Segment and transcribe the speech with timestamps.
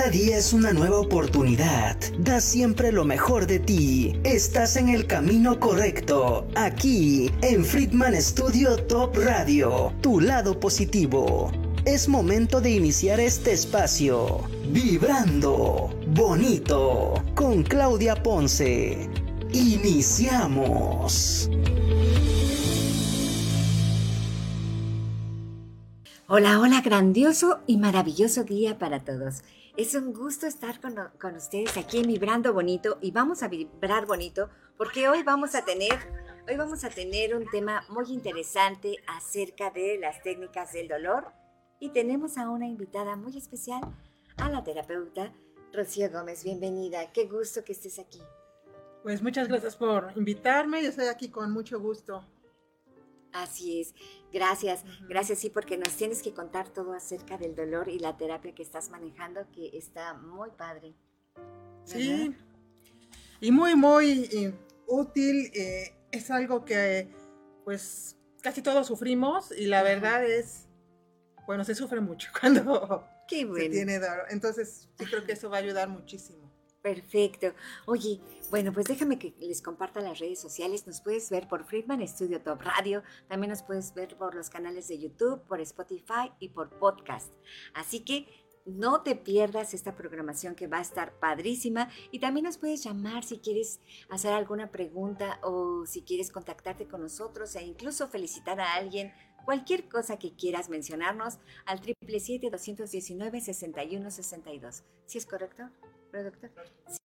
[0.00, 1.94] Cada día es una nueva oportunidad.
[2.20, 4.18] Da siempre lo mejor de ti.
[4.24, 6.48] Estás en el camino correcto.
[6.54, 9.92] Aquí, en Friedman Studio Top Radio.
[10.00, 11.52] Tu lado positivo.
[11.84, 14.48] Es momento de iniciar este espacio.
[14.70, 15.90] Vibrando.
[16.14, 17.22] Bonito.
[17.34, 19.06] Con Claudia Ponce.
[19.52, 21.50] Iniciamos.
[26.26, 29.42] Hola, hola, grandioso y maravilloso día para todos.
[29.80, 34.04] Es un gusto estar con, con, ustedes aquí en Vibrando Bonito y vamos a vibrar
[34.04, 35.94] bonito porque hoy vamos a tener,
[36.46, 41.28] hoy vamos a tener un tema muy interesante acerca de las técnicas del dolor
[41.78, 43.80] y tenemos a una invitada muy especial,
[44.36, 45.32] a la terapeuta
[45.72, 46.44] Rocío Gómez.
[46.44, 48.20] Bienvenida, qué gusto que estés aquí.
[49.02, 52.22] Pues muchas gracias por invitarme, yo estoy aquí con mucho gusto.
[53.32, 53.94] Así es.
[54.32, 58.54] Gracias, gracias, sí, porque nos tienes que contar todo acerca del dolor y la terapia
[58.54, 60.94] que estás manejando, que está muy padre.
[61.84, 62.34] Sí,
[63.40, 64.54] y muy, muy
[64.86, 65.50] útil.
[65.54, 67.08] Eh, es algo que,
[67.64, 70.66] pues, casi todos sufrimos y la verdad es,
[71.46, 73.64] bueno, se sufre mucho cuando Qué bueno.
[73.64, 74.26] se tiene dolor.
[74.30, 76.39] Entonces, yo creo que eso va a ayudar muchísimo.
[76.82, 77.52] Perfecto.
[77.86, 80.86] Oye, bueno, pues déjame que les comparta las redes sociales.
[80.86, 83.02] Nos puedes ver por Friedman Studio Top Radio.
[83.28, 87.30] También nos puedes ver por los canales de YouTube, por Spotify y por podcast.
[87.74, 88.26] Así que
[88.64, 91.90] no te pierdas esta programación que va a estar padrísima.
[92.10, 97.02] Y también nos puedes llamar si quieres hacer alguna pregunta o si quieres contactarte con
[97.02, 99.12] nosotros e incluso felicitar a alguien.
[99.44, 104.82] Cualquier cosa que quieras mencionarnos al 777-219-6162.
[105.06, 105.68] ¿Sí es correcto?
[106.10, 106.50] Productor.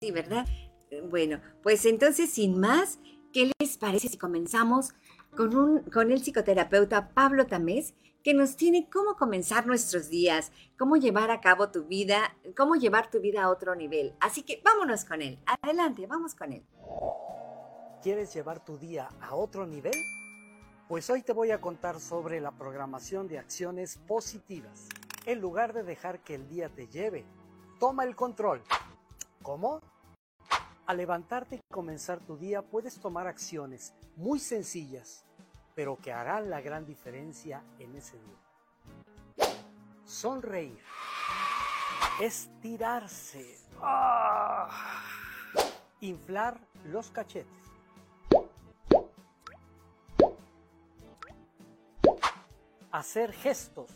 [0.00, 0.46] Sí, ¿verdad?
[1.10, 2.98] Bueno, pues entonces, sin más,
[3.32, 4.94] ¿qué les parece si comenzamos
[5.36, 10.96] con, un, con el psicoterapeuta Pablo Tamés, que nos tiene cómo comenzar nuestros días, cómo
[10.96, 14.14] llevar a cabo tu vida, cómo llevar tu vida a otro nivel?
[14.20, 15.38] Así que vámonos con él.
[15.62, 16.64] Adelante, vamos con él.
[18.02, 19.94] ¿Quieres llevar tu día a otro nivel?
[20.88, 24.88] Pues hoy te voy a contar sobre la programación de acciones positivas.
[25.26, 27.26] En lugar de dejar que el día te lleve,
[27.78, 28.62] toma el control.
[29.42, 29.80] ¿Cómo?
[30.86, 35.24] Al levantarte y comenzar tu día puedes tomar acciones muy sencillas,
[35.74, 39.48] pero que harán la gran diferencia en ese día.
[40.04, 40.82] Sonreír.
[42.20, 43.58] Estirarse.
[43.80, 45.04] ¡Ah!
[46.00, 47.52] Inflar los cachetes.
[52.90, 53.90] Hacer gestos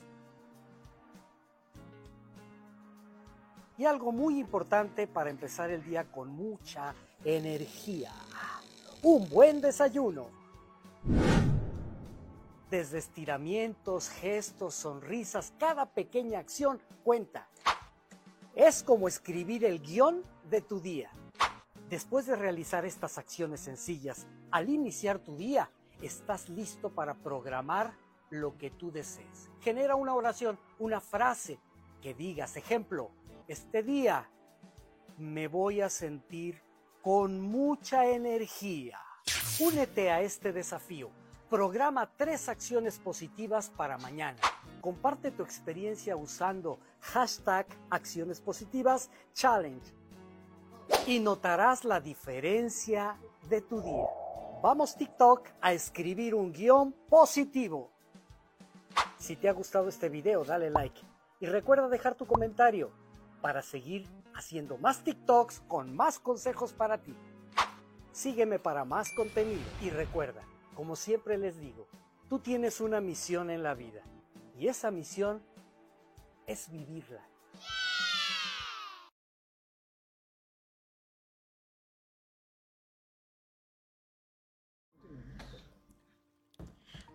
[3.79, 6.95] Y algo muy importante para empezar el día con mucha
[7.25, 8.13] energía.
[9.03, 10.27] Un buen desayuno.
[12.71, 17.49] Desde estiramientos, gestos, sonrisas, cada pequeña acción cuenta.
[18.55, 21.11] Es como escribir el guion de tu día.
[21.89, 25.71] Después de realizar estas acciones sencillas, al iniciar tu día,
[26.03, 27.95] estás listo para programar
[28.31, 29.51] lo que tú desees.
[29.61, 31.59] Genera una oración, una frase
[32.01, 33.11] que digas, ejemplo,
[33.49, 34.29] este día
[35.19, 36.63] me voy a sentir
[37.03, 38.99] con mucha energía.
[39.61, 41.11] Únete a este desafío.
[41.51, 44.39] Programa tres acciones positivas para mañana.
[44.81, 49.93] Comparte tu experiencia usando hashtag acciones positivas challenge
[51.07, 54.07] y notarás la diferencia de tu día.
[54.63, 57.91] Vamos TikTok a escribir un guion positivo.
[59.19, 61.01] Si te ha gustado este video, dale like
[61.41, 63.02] y recuerda dejar tu comentario
[63.43, 67.15] para seguir haciendo más TikToks con más consejos para ti.
[68.13, 70.43] Sígueme para más contenido y recuerda,
[70.75, 71.87] como siempre les digo,
[72.29, 74.03] tú tienes una misión en la vida
[74.59, 75.43] y esa misión
[76.47, 77.32] es vivirla.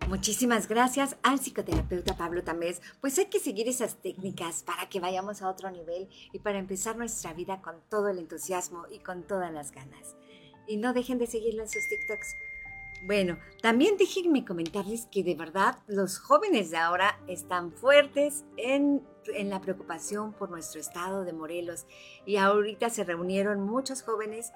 [0.08, 2.80] Muchísimas gracias al psicoterapeuta Pablo Tamés.
[3.02, 6.96] Pues hay que seguir esas técnicas para que vayamos a otro nivel y para empezar
[6.96, 10.16] nuestra vida con todo el entusiasmo y con todas las ganas.
[10.66, 12.36] Y no dejen de seguirlo en sus TikToks.
[13.06, 19.50] Bueno, también déjenme comentarles que de verdad los jóvenes de ahora están fuertes en, en
[19.50, 21.86] la preocupación por nuestro estado de Morelos
[22.24, 24.52] y ahorita se reunieron muchos jóvenes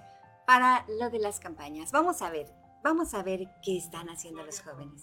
[0.46, 1.92] para lo de las campañas.
[1.92, 2.46] Vamos a ver,
[2.82, 5.02] vamos a ver qué están haciendo los jóvenes.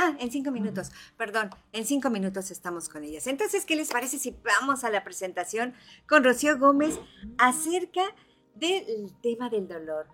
[0.00, 3.26] Ah, en cinco minutos, perdón, en cinco minutos estamos con ellas.
[3.26, 5.74] Entonces, ¿qué les parece si vamos a la presentación
[6.06, 7.00] con Rocío Gómez
[7.36, 8.02] acerca
[8.54, 10.06] del tema del dolor?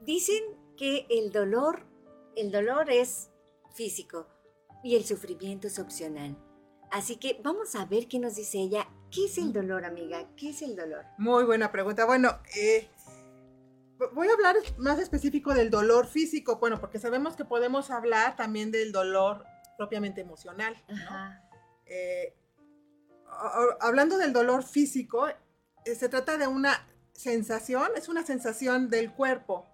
[0.00, 0.42] Dicen
[0.78, 1.84] que el dolor,
[2.36, 3.28] el dolor es
[3.74, 4.28] físico
[4.82, 6.34] y el sufrimiento es opcional.
[6.90, 8.88] Así que vamos a ver qué nos dice ella.
[9.10, 10.26] ¿Qué es el dolor, amiga?
[10.36, 11.04] ¿Qué es el dolor?
[11.18, 12.06] Muy buena pregunta.
[12.06, 12.88] Bueno, eh,
[14.12, 18.70] voy a hablar más específico del dolor físico, bueno, porque sabemos que podemos hablar también
[18.70, 19.44] del dolor
[19.76, 20.76] propiamente emocional.
[21.86, 22.34] Eh,
[23.80, 29.66] hablando del dolor físico, eh, se trata de una sensación, es una sensación del cuerpo.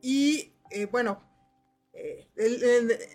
[0.00, 0.52] y
[0.90, 1.22] bueno,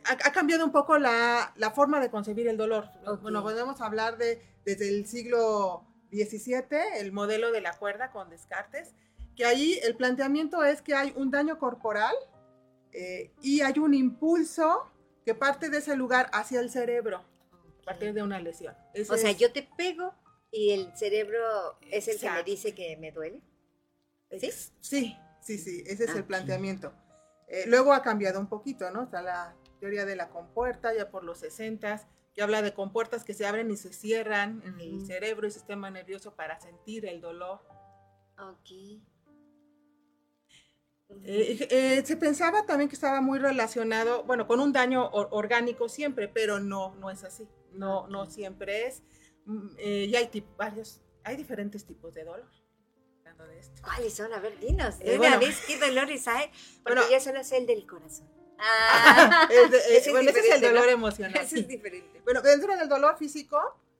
[0.05, 2.89] ha, cambiado un poco la, forma de concebir el dolor.
[3.21, 8.93] Bueno, podemos hablar de desde el siglo XVII, el modelo de la cuerda con Descartes,
[9.39, 12.13] que ahí el planteamiento es que hay un daño corporal
[12.91, 14.91] eh, y hay un impulso
[15.23, 17.23] que parte de ese lugar hacia el cerebro,
[17.81, 18.75] a partir de una lesión.
[19.09, 20.13] o sea, yo te pego
[20.51, 21.39] y el cerebro
[21.89, 23.39] es el que me dice que me duele.
[24.37, 24.51] ¿Sí?
[24.81, 26.91] Sí, sí, sí, ese es el planteamiento.
[27.47, 29.03] Eh, luego ha cambiado un poquito, ¿no?
[29.03, 32.05] Está la teoría de la compuerta, ya por los 60
[32.35, 35.89] que habla de compuertas que se abren y se cierran en el cerebro y sistema
[35.89, 37.61] nervioso para sentir el dolor.
[38.37, 38.99] Ok.
[41.25, 46.27] Eh, eh, se pensaba también que estaba muy relacionado, bueno, con un daño orgánico siempre,
[46.27, 47.47] pero no, no es así.
[47.73, 49.01] No, no siempre es.
[49.45, 52.49] Mm, eh, y hay varios, hay diferentes tipos de dolor.
[53.81, 54.33] ¿Cuáles son?
[54.33, 54.95] A ver, dinos.
[55.17, 56.51] una vez qué dolores hay,
[56.83, 58.27] porque yo solo sé el del corazón.
[58.61, 59.47] Ah,
[60.11, 61.33] bueno, ese es el dolor emocional.
[61.41, 62.19] Ese es diferente.
[62.25, 63.57] Bueno, dentro del dolor físico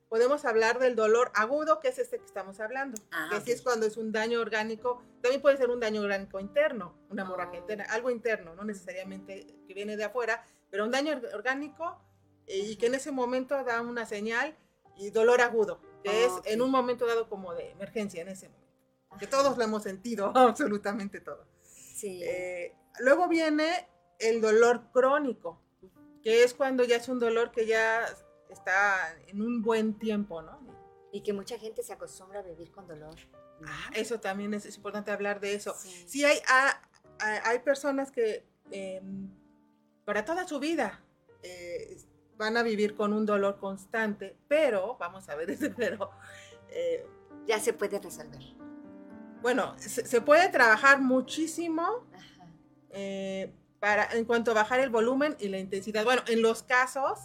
[0.10, 3.02] podemos hablar del dolor agudo, que es este que estamos hablando.
[3.12, 5.04] Ah, que es cuando es un daño orgánico.
[5.22, 9.74] También puede ser un daño orgánico interno, una hemorragia interna, algo interno, no necesariamente que
[9.74, 12.02] viene de afuera, pero un daño orgánico
[12.48, 14.58] eh, y que en ese momento da una señal
[14.98, 18.68] y dolor agudo, que es en un momento dado como de emergencia en ese momento.
[19.20, 21.48] Que todos lo hemos sentido, absolutamente todos.
[21.62, 22.22] Sí.
[22.24, 25.62] Eh, luego viene el dolor crónico,
[26.24, 28.06] que es cuando ya es un dolor que ya
[28.50, 30.60] está en un buen tiempo, ¿no?
[31.12, 33.16] Y que mucha gente se acostumbra a vivir con dolor.
[33.66, 35.75] Ah, eso también es, importante hablar de eso.
[35.75, 36.40] Sí, hay,
[37.19, 39.30] hay personas que em,
[40.06, 41.01] para toda su vida
[41.44, 41.98] eh,
[42.38, 46.12] van a vivir con un dolor constante, pero, vamos a ver ese pero...
[46.72, 47.06] Eh,
[47.50, 48.44] ya se puede resolver.
[49.42, 52.06] Bueno, se, puede trabajar muchísimo.
[52.92, 56.04] Eh, para, en cuanto a bajar el volumen y la intensidad.
[56.04, 57.19] Bueno, en los casos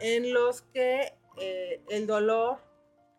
[0.00, 2.58] en los que eh, el dolor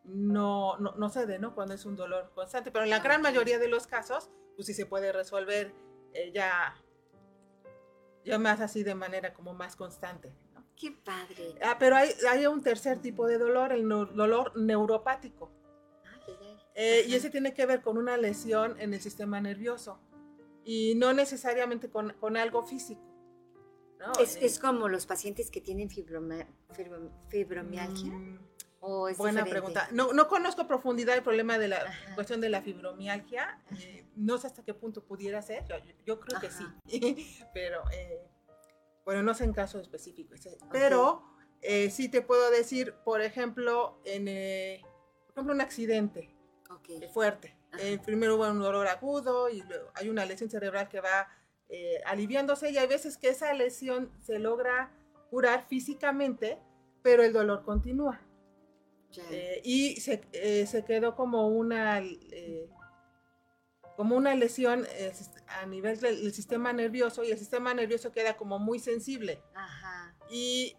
[0.03, 1.53] no, no, no, cede, ¿no?
[1.53, 4.73] Cuando es un dolor constante, pero en la gran mayoría de los casos, pues sí
[4.73, 5.73] se puede resolver
[6.13, 6.75] eh, ya,
[8.23, 10.33] ya más así de manera como más constante.
[10.75, 11.55] Qué padre.
[11.61, 15.51] Ah, pero hay, hay, un tercer tipo de dolor, el dolor neuropático.
[16.75, 19.99] Eh, y ese tiene que ver con una lesión en el sistema nervioso
[20.63, 23.01] y no necesariamente con, con algo físico.
[24.19, 28.13] Es, eh, es, como los pacientes que tienen fibromialgia.
[28.13, 28.39] Mm,
[28.79, 29.87] ¿O es buena pregunta.
[29.91, 31.83] No, no conozco a profundidad el problema de la
[32.15, 33.59] cuestión de la fibromialgia.
[33.79, 35.65] Eh, no sé hasta qué punto pudiera ser.
[36.05, 36.63] Yo, creo que sí.
[37.53, 38.21] Pero eh,
[39.03, 40.35] bueno, no sé en caso específico.
[40.71, 41.23] Pero
[41.89, 44.81] sí te puedo decir, por ejemplo, en
[45.25, 46.33] por ejemplo, un accidente
[47.13, 51.27] fuerte eh, primero hubo un dolor agudo y luego hay una lesión cerebral que va
[51.69, 54.91] eh, aliviándose y hay veces que esa lesión se logra
[55.29, 56.59] curar físicamente,
[57.01, 58.21] pero el dolor continúa.
[59.31, 60.21] Eh, y se,
[60.67, 62.03] se, quedó como una,
[63.95, 64.85] como una lesión
[65.47, 69.41] a nivel del sistema nervioso y el sistema nervioso queda como muy sensible.
[70.29, 70.75] Y,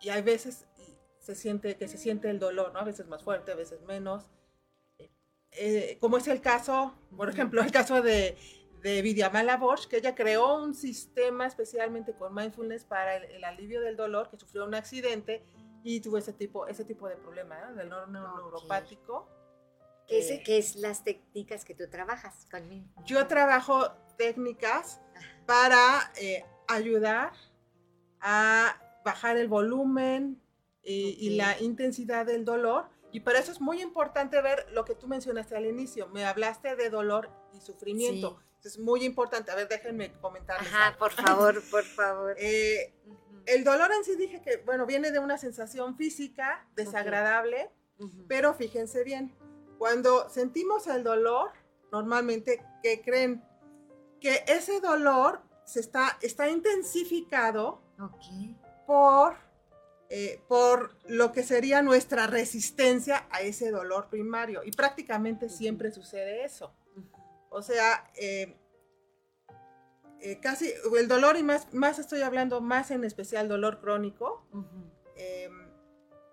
[0.00, 0.66] y hay veces
[1.24, 2.80] se siente que se siente el dolor, ¿no?
[2.80, 4.26] A veces más fuerte, a veces menos.
[5.52, 8.36] Eh, como es el caso, por ejemplo, el caso de,
[8.84, 13.96] de Vidyamala Bosch, que ella creó un sistema especialmente con mindfulness para el, alivio del
[13.96, 15.42] dolor, que sufrió un accidente
[15.82, 17.76] y tuvo ese tipo, ese tipo de problema, ¿no?
[17.76, 19.26] del dolor neuropático.
[20.06, 22.86] ¿Qué, es, eh, ¿Qué, es, las técnicas que tú trabajas conmigo?
[23.06, 25.00] Yo trabajo técnicas
[25.46, 27.32] para eh, ayudar
[28.20, 30.42] a bajar el volumen
[30.86, 35.06] y la intensidad del dolor y para eso es muy importante ver lo que tú
[35.06, 36.08] mencionaste al inicio.
[36.08, 38.43] Me hablaste de dolor y sufrimiento.
[38.64, 39.50] Es muy importante.
[39.50, 40.60] A ver, déjenme comentar.
[40.60, 42.36] Ajá, por favor, por favor.
[42.46, 42.92] Eh,
[43.46, 47.70] el dolor en sí dije que, bueno, viene de una sensación física desagradable,
[48.26, 49.36] pero fíjense bien,
[49.78, 51.50] cuando sentimos el dolor,
[51.92, 53.44] normalmente, ¿qué creen?
[54.18, 57.82] Que ese dolor se está, está intensificado
[58.86, 59.36] por
[60.10, 64.62] eh, por lo que sería nuestra resistencia a ese dolor primario.
[64.64, 66.72] Y prácticamente siempre sucede eso.
[67.54, 68.56] O sea, eh,
[70.20, 74.44] eh, casi el dolor, y más, más estoy hablando más en especial dolor crónico,
[75.16, 75.68] em,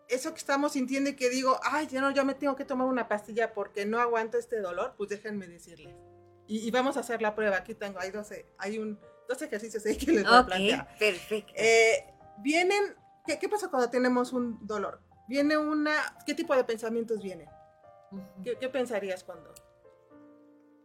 [0.09, 2.87] eso que estamos sintiendo y que digo, ay, ya no, ya me tengo que tomar
[2.87, 5.95] una pastilla porque no aguanto este dolor, pues déjenme decirles.
[6.47, 7.57] Y, vamos a hacer la prueba.
[7.57, 8.99] Aquí tengo, hay 12, hay un,
[9.29, 10.97] dos ejercicios ahí que les voy a plantear.
[10.97, 11.53] perfecto.
[11.55, 12.03] Eh,
[12.39, 12.95] vienen,
[13.27, 14.99] ¿qué, ¿qué, pasa cuando tenemos un dolor?
[15.29, 15.93] Viene una,
[16.25, 17.47] ¿qué tipo de pensamientos vienen?
[18.43, 19.53] ¿Qué, pensarías cuando?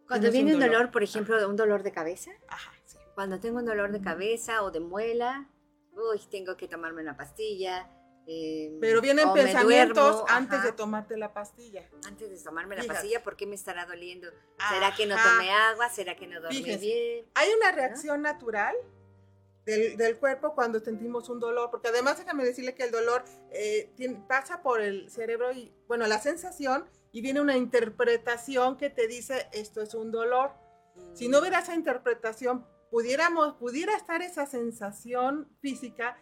[0.06, 0.90] Cuando viene un dolor?
[0.90, 2.30] por ejemplo, un dolor de cabeza.
[2.48, 2.98] Ajá, sí.
[3.14, 5.48] Cuando tengo un dolor de cabeza o de muela,
[5.92, 7.90] uy, tengo que tomarme una pastilla
[8.28, 11.88] Em, Pero vienen pensamientos antes de tomarte la pastilla.
[12.06, 14.28] Antes de tomarme la pastilla, ¿por qué me estará doliendo?
[14.68, 15.88] ¿Será que no tomé agua?
[15.88, 17.25] ¿Será que no dormí bien?
[17.34, 18.75] Hay una reacción natural
[19.64, 23.92] del, cuerpo cuando sentimos un dolor, porque además déjame decirle que el dolor eh,
[24.28, 29.48] pasa por el cerebro y, bueno, la sensación y viene una interpretación que te dice
[29.52, 30.52] esto es un dolor.
[31.12, 36.16] Si no hubiera esa interpretación, pudiéramos, pudiera estar esa sensación física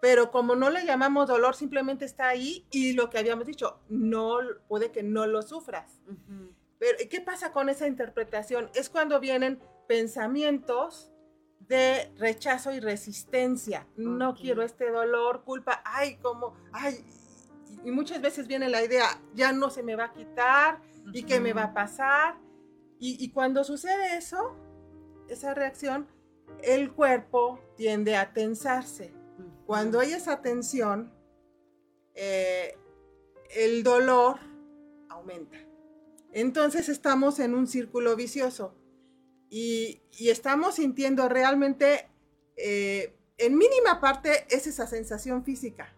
[0.00, 4.38] pero como no le llamamos dolor, simplemente está ahí y lo que habíamos dicho, no
[4.68, 6.00] puede que no lo sufras.
[6.78, 8.70] Pero ¿qué pasa con esa interpretación?
[8.74, 11.10] Es cuando vienen pensamientos
[11.60, 13.86] de rechazo y resistencia.
[13.96, 17.04] No quiero este dolor, culpa, ay, como, ay,
[17.84, 20.80] y muchas veces viene la idea, ya no se me va a quitar
[21.12, 22.38] y qué me va a pasar.
[22.98, 24.56] Y, y cuando sucede eso,
[25.28, 26.06] esa reacción,
[26.62, 29.12] el cuerpo tiende a tensarse
[29.66, 31.12] cuando hay esa tensión,
[32.14, 32.78] eh,
[33.50, 34.38] el dolor
[35.08, 35.58] aumenta.
[36.32, 38.74] Entonces estamos en un círculo vicioso
[39.50, 42.08] y, estamos sintiendo realmente,
[42.56, 45.92] eh, en mínima parte, es esa sensación física.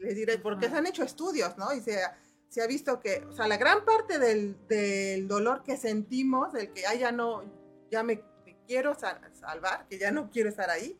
[0.00, 1.72] Les diré, porque se han hecho estudios, ¿no?
[1.72, 6.72] Y se, ha visto que, o sea, la gran parte del, dolor que sentimos, del
[6.72, 7.44] que ya no,
[7.90, 8.22] ya me,
[8.66, 10.98] quiero salvar, que ya no quiero estar ahí,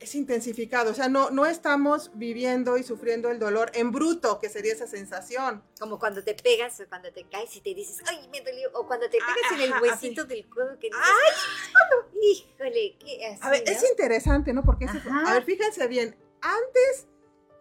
[0.00, 4.48] es intensificado, o sea, no, no estamos viviendo y sufriendo el dolor en bruto, que
[4.48, 5.62] sería esa sensación.
[5.78, 8.86] Como cuando te pegas o cuando te caes y te dices, ay, me dolió, o
[8.86, 13.50] cuando te pegas en el huesito del codo que dices, ay, híjole, qué así, A
[13.50, 14.62] ver, es interesante, ¿no?
[14.62, 17.08] Porque, a ver, fíjense bien, antes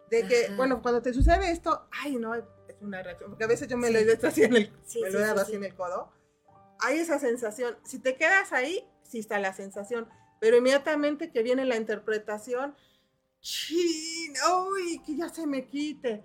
[0.10, 2.44] de que, bueno, cuando te sucede esto, ay, no, es
[2.82, 5.20] una reacción, porque a veces yo me lo he dado así en el, me lo
[5.20, 6.12] he dado así en el codo,
[6.80, 10.08] hay esa sensación, si te quedas ahí, sí está la sensación,
[10.40, 12.76] pero inmediatamente que viene la interpretación,
[13.40, 14.34] ¡chin!
[14.72, 15.02] ¡Uy!
[15.06, 16.24] Que ya se me quite.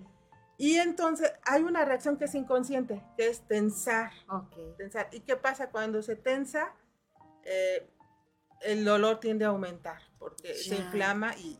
[0.58, 4.12] Y entonces hay una reacción que es inconsciente, que es tensar.
[4.76, 5.08] tensar.
[5.12, 6.74] ¿Y qué pasa cuando se tensa?
[7.44, 7.88] Eh,
[8.60, 11.58] el dolor tiende a aumentar porque se inflama y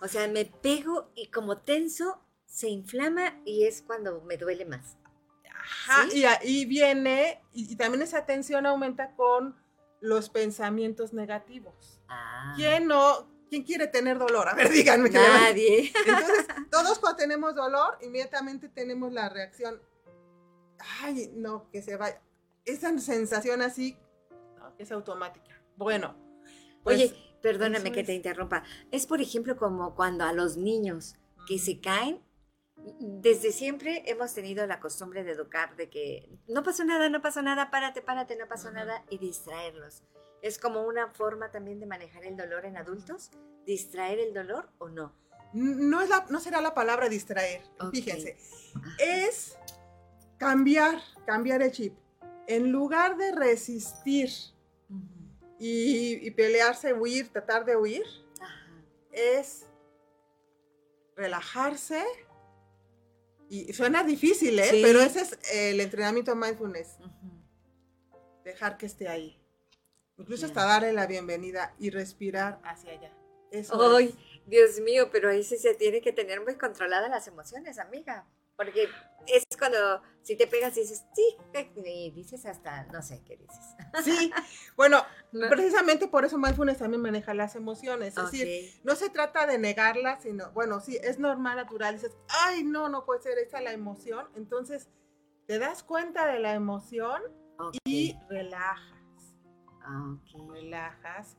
[0.00, 4.96] O sea, me pego y como tenso, se inflama y es cuando me duele más.
[5.44, 9.56] Ajá, y ahí viene, y, también esa tensión aumenta con
[10.00, 12.00] los pensamientos negativos.
[12.08, 12.52] Ah.
[12.56, 13.28] ¿Quién no?
[13.48, 14.48] ¿Quién quiere tener dolor?
[14.48, 15.08] A ver, díganme.
[15.10, 15.92] Nadie.
[16.06, 19.80] Entonces, todos cuando tenemos dolor, inmediatamente tenemos la reacción,
[21.00, 22.20] ay, no, que se vaya.
[22.64, 23.96] Esa sensación así
[24.78, 25.60] es automática.
[25.76, 26.14] Bueno.
[26.82, 28.62] Pues, Oye, perdóname que te interrumpa.
[28.90, 32.22] Es, por ejemplo, como cuando a los niños que se caen
[32.98, 37.42] desde siempre hemos tenido la costumbre de educar de que no pasó nada, no pasó
[37.42, 40.02] nada, párate, párate, no pasó nada y distraerlos.
[40.40, 43.30] Es como una forma también de manejar el dolor en adultos,
[43.66, 45.14] distraer el dolor o no.
[45.52, 48.38] No, es la, no será la palabra distraer, fíjense.
[48.98, 49.58] Es
[50.38, 51.94] cambiar, cambiar el chip.
[52.46, 54.30] En lugar de resistir
[55.66, 58.04] y, pelearse, huir, tratar de huir,
[59.12, 59.66] es
[61.16, 62.04] relajarse,
[63.48, 64.80] y suena difícil, ¿eh?
[64.82, 66.96] Pero ese es el entrenamiento mindfulness.
[68.42, 69.38] Dejar que esté ahí.
[70.16, 73.12] Incluso hasta darle la bienvenida y respirar hacia allá.
[73.50, 74.14] Eso Ay,
[74.46, 78.26] Dios mío, pero ahí sí se tiene que tener muy controladas las emociones, amiga.
[78.56, 78.88] Porque
[79.26, 81.36] es cuando si te pegas y dices, sí,
[81.84, 83.76] y dices hasta, no sé qué dices.
[84.04, 84.32] Sí,
[84.76, 85.02] bueno,
[85.50, 88.16] precisamente por eso mindfulness también maneja las emociones.
[88.16, 91.94] Es decir, no se trata de negarlas, sino, bueno, sí, es normal, natural.
[91.94, 94.28] Dices, ay, no, no puede ser esa la emoción.
[94.34, 94.88] Entonces,
[95.46, 97.22] te das cuenta de la emoción
[97.84, 99.34] y relajas.
[99.82, 100.16] Ah,
[100.48, 101.36] relajas.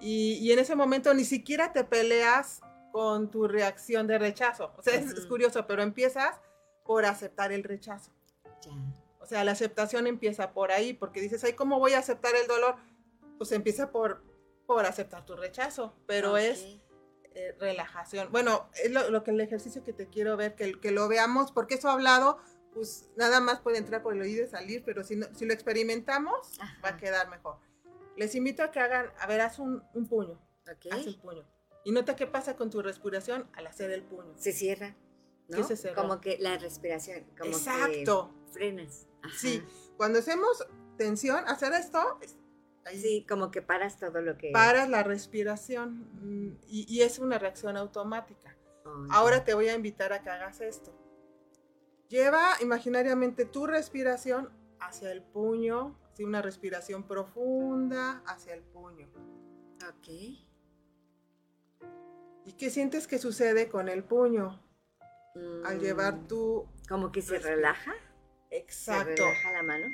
[0.00, 2.60] Y, y en ese momento ni siquiera te peleas
[2.94, 4.72] con tu reacción de rechazo.
[4.76, 6.40] O sea, es, curioso, pero empiezas
[6.84, 8.12] por aceptar el rechazo.
[9.18, 12.46] O sea, la aceptación empieza por ahí, porque dices, ay, ¿cómo voy a aceptar el
[12.46, 12.76] dolor?
[13.36, 14.22] Pues empieza por,
[14.64, 16.78] por aceptar tu rechazo, pero es
[17.34, 18.30] eh, relajación.
[18.30, 21.74] Bueno, es lo, que el ejercicio que te quiero ver, que, que lo veamos, porque
[21.74, 22.38] eso hablado,
[22.74, 26.60] pues nada más puede entrar por el oído y salir, pero si, si lo experimentamos,
[26.84, 27.56] va a quedar mejor.
[28.16, 30.38] Les invito a que hagan, a ver, haz un, puño.
[30.92, 31.53] Haz un puño
[31.84, 34.32] Y nota qué pasa con tu respiración al hacer el puño.
[34.36, 34.96] Se cierra.
[35.48, 35.58] ¿no?
[35.58, 36.00] ¿Qué se cerró?
[36.02, 38.30] Como que la respiración, como Exacto.
[38.46, 39.06] que frenas.
[39.22, 39.36] Ajá.
[39.36, 39.62] Sí,
[39.96, 42.18] cuando hacemos tensión, hacer esto,
[42.84, 44.50] ahí Sí, como que paras todo lo que...
[44.52, 48.56] paras la respiración mm, y, y es una reacción automática.
[48.86, 50.94] Oh, Ahora te voy a invitar a que hagas esto.
[52.08, 59.08] Lleva imaginariamente tu respiración hacia el puño, así una respiración profunda hacia el puño.
[59.88, 60.44] Ok.
[62.46, 64.60] ¿Y qué sientes que sucede con el puño
[65.64, 66.68] al llevar Mm, tu...
[66.88, 67.92] Como que se relaja.
[68.50, 69.24] Se Exacto.
[69.24, 69.86] relaja la mano.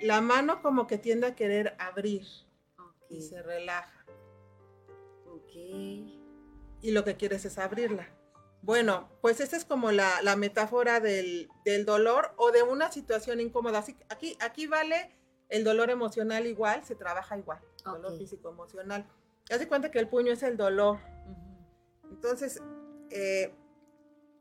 [0.00, 2.26] La mano como que tiende a querer abrir
[3.08, 4.04] y se relaja.
[5.26, 5.52] Ok.
[6.84, 8.08] y lo que quieres es abrirla.
[8.62, 13.40] Bueno, pues esa es como la, la metáfora del, del dolor o de una situación
[13.40, 13.78] incómoda.
[13.78, 15.10] Así que aquí, aquí vale
[15.48, 18.18] el dolor emocional igual, se trabaja igual, dolor Ok.
[18.18, 19.06] físico emocional.
[19.50, 20.98] Haz de cuenta que el puño es el dolor.
[22.22, 22.62] Entonces,
[23.10, 23.52] eh,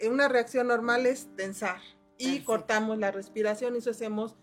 [0.07, 1.81] una reacción normal es tensar
[2.17, 2.45] y Perfecto.
[2.45, 4.37] cortamos la respiración y eso hacemos,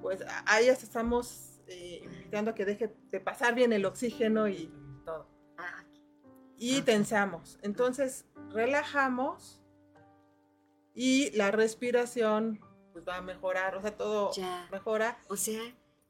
[0.00, 4.48] pues a- ahí ya estamos eh, invitando a que deje de pasar bien el oxígeno
[4.48, 4.70] y
[5.04, 5.26] todo
[5.58, 5.84] Ah,
[6.58, 7.58] y tensamos.
[7.62, 9.62] Entonces relajamos
[10.94, 12.60] y la respiración
[12.92, 14.68] pues va a mejorar, o sea, todo Ya.
[14.70, 15.18] mejora.
[15.28, 15.60] O sea,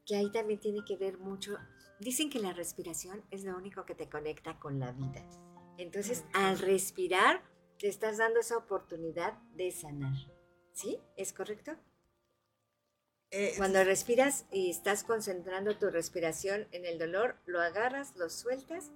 [0.05, 1.57] que ahí también tiene que ver mucho.
[1.99, 5.21] Dicen que la respiración es lo único que te conecta con la vida.
[5.77, 7.43] Entonces, al respirar,
[7.79, 10.13] te estás dando esa oportunidad de sanar.
[10.73, 10.99] ¿Sí?
[11.17, 11.71] ¿Es correcto?
[13.31, 18.91] Eh, Cuando respiras y estás concentrando tu respiración en el dolor, lo agarras, lo sueltas.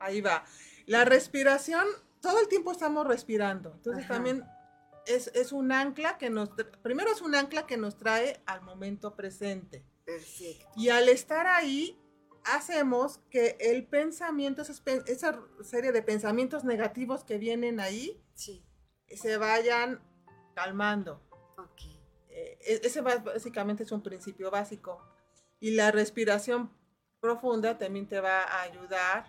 [0.00, 0.44] ahí va.
[0.86, 1.86] La respiración,
[2.20, 3.72] todo el tiempo estamos respirando.
[3.74, 4.14] Entonces Ajá.
[4.14, 4.44] también
[5.06, 6.50] es, es un ancla que nos,
[6.82, 9.84] primero es un ancla que nos trae al momento presente.
[10.04, 10.66] Perfecto.
[10.76, 11.96] Y al estar ahí,
[12.44, 18.64] hacemos que el pensamiento, esa serie de pensamientos negativos que vienen ahí, Sí.
[19.08, 20.00] se vayan
[20.54, 21.20] calmando.
[21.58, 21.80] Ok.
[22.28, 25.00] Eh, e- ese básicamente es un principio básico.
[25.60, 26.70] Y la respiración
[27.20, 29.26] profunda también te va a ayudar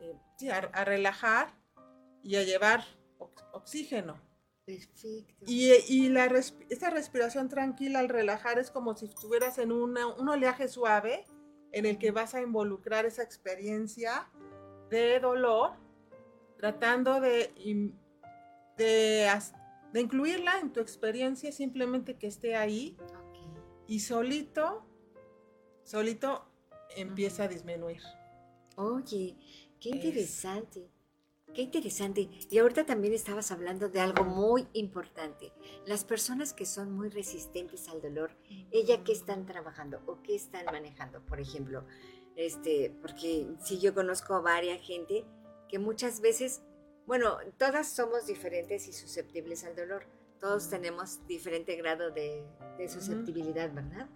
[0.00, 1.54] eh, a, a relajar
[2.22, 2.84] y a llevar
[3.18, 4.20] ox- oxígeno.
[4.64, 5.44] Perfecto.
[5.46, 10.06] Y, y la res- esta respiración tranquila al relajar es como si estuvieras en una-
[10.06, 11.24] un oleaje suave
[11.72, 14.28] en el que vas a involucrar esa experiencia
[14.90, 15.72] de dolor,
[16.56, 17.52] tratando de,
[18.76, 19.28] de,
[20.00, 22.96] incluirla en tu experiencia, simplemente que esté ahí
[23.86, 24.84] y solito,
[25.84, 26.44] solito
[26.96, 28.02] empieza a disminuir.
[28.76, 29.36] Oye,
[29.80, 30.88] qué Es- interesante.
[31.54, 32.28] Qué interesante.
[32.48, 35.52] Y ahorita también estabas hablando de algo muy importante.
[35.84, 38.30] Las personas que son muy resistentes al dolor,
[38.70, 41.20] ¿ella qué están trabajando o qué están manejando?
[41.26, 41.84] Por ejemplo,
[42.36, 45.24] este, porque si yo conozco a varias gente
[45.68, 46.62] que muchas veces,
[47.06, 50.06] bueno, todas somos diferentes y susceptibles al dolor.
[50.38, 52.46] Todos tenemos diferente grado de,
[52.78, 54.08] de susceptibilidad, ¿verdad?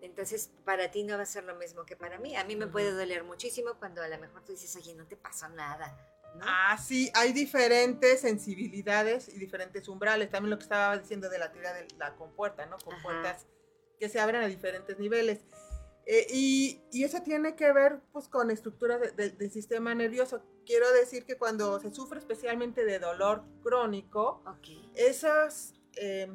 [0.00, 2.36] Entonces, para ti no va a ser lo mismo que para mí.
[2.36, 5.16] A mí me puede doler muchísimo cuando a lo mejor tú dices, oye, no te
[5.16, 5.96] pasó nada.
[6.36, 6.44] ¿No?
[6.46, 10.30] Ah, sí, hay diferentes sensibilidades y diferentes umbrales.
[10.30, 12.76] También lo que estaba diciendo de la teoría de la compuerta, ¿no?
[12.78, 13.46] Compuertas
[13.98, 15.40] que se abren a diferentes niveles.
[16.06, 20.42] Eh, y, y eso tiene que ver pues con estructuras de- de- del sistema nervioso.
[20.64, 24.42] Quiero decir que cuando se sufre especialmente de dolor crónico,
[24.94, 26.28] esos, eh,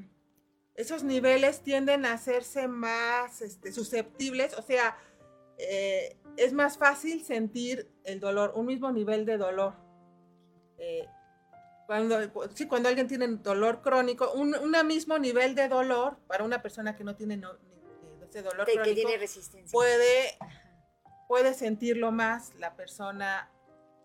[0.75, 4.95] esos niveles tienden a hacerse más este, susceptibles, o sea,
[5.57, 9.73] eh, es más fácil sentir el dolor, un mismo nivel de dolor.
[10.77, 11.07] Eh,
[11.85, 12.17] cuando,
[12.53, 14.55] sí, cuando alguien tiene dolor crónico, un,
[14.87, 17.57] mismo nivel de dolor para una persona que no tiene no-
[18.27, 19.71] ese dolor que crónico, tiene resistencia.
[19.71, 20.37] puede,
[21.27, 23.51] puede sentirlo más la persona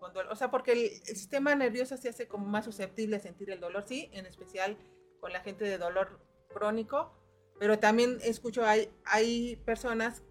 [0.01, 0.33] con dolor.
[0.33, 3.61] O sea, porque el, el sistema nervioso se hace como más susceptible a sentir el
[3.61, 4.77] dolor, sí, en especial
[5.21, 6.21] con la gente de dolor
[6.53, 7.13] crónico,
[7.59, 10.23] pero también escucho, hay, hay personas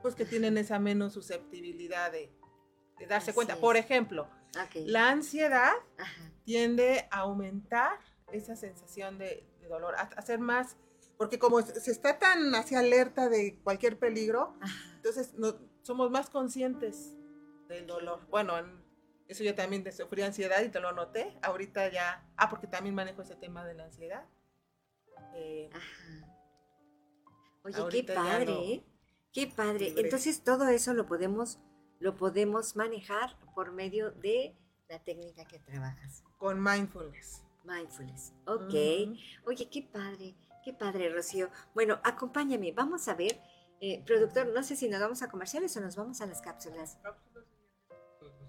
[0.00, 2.32] pues que tienen esa menos susceptibilidad de,
[2.98, 3.54] de darse Así cuenta.
[3.54, 3.58] es.
[3.60, 4.28] Por ejemplo,
[4.60, 4.82] Ok.
[4.86, 6.32] la ansiedad Ajá.
[6.44, 7.98] tiende a aumentar
[8.32, 10.76] esa sensación de, de dolor, a, a ser más,
[11.18, 14.94] porque como se está tan hacia alerta de cualquier peligro, Ajá.
[14.96, 17.16] entonces no, somos más conscientes
[17.68, 18.26] del dolor.
[18.30, 18.82] Bueno, en-
[19.28, 21.38] eso yo también sufrí ansiedad y te lo noté.
[21.42, 24.24] Ahorita ya, ah, porque también manejo ese tema de la ansiedad.
[25.34, 26.28] Eh, Ajá.
[27.64, 28.60] Oye, qué padre, no.
[28.60, 28.84] ¿eh?
[29.32, 29.86] Qué padre.
[29.86, 30.02] Libre.
[30.02, 31.58] Entonces todo eso lo podemos,
[32.02, 34.56] lo podemos manejar por medio de
[34.88, 36.24] la técnica que trabajas.
[36.36, 37.42] con mindfulness.
[37.64, 38.32] Mindfulness.
[38.46, 38.74] Ok.
[39.46, 40.34] Oye, qué padre,
[40.64, 41.48] qué padre, Rocío.
[41.74, 43.40] Bueno, acompáñame, vamos a ver.
[43.80, 46.98] eh, productor, no sé si nos vamos a comerciales o nos vamos a las cápsulas.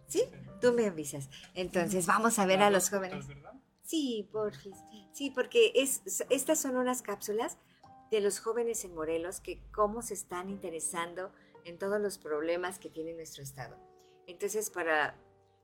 [0.07, 0.23] ¿Sí?
[0.61, 1.27] Tú me avisas.
[1.55, 3.25] Entonces, vamos a ver a los jóvenes.
[3.83, 4.77] Sí, Borges.
[5.11, 7.57] Sí, porque es, estas son unas cápsulas
[8.11, 11.31] de los jóvenes en Morelos que cómo se están interesando
[11.65, 13.77] en todos los problemas que tiene nuestro estado.
[14.27, 15.15] Entonces, para,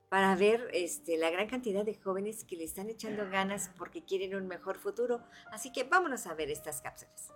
[0.10, 4.36] para ver este, la gran cantidad de jóvenes que le están echando ganas porque quieren
[4.36, 5.22] un mejor futuro.
[5.52, 7.32] Así que vámonos a ver estas cápsulas.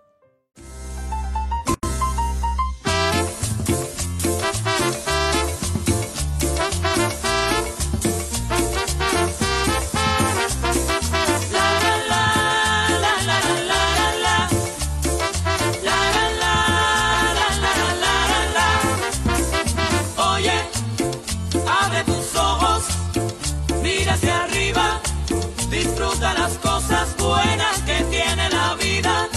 [27.24, 29.28] Buenas que tiene la vida.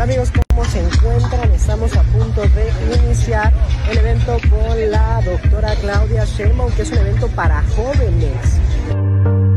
[0.00, 1.52] Amigos, ¿cómo se encuentran?
[1.52, 2.72] Estamos a punto de
[3.04, 3.52] iniciar
[3.90, 9.47] el evento con la doctora Claudia Sheinbaum, que es un evento para jóvenes.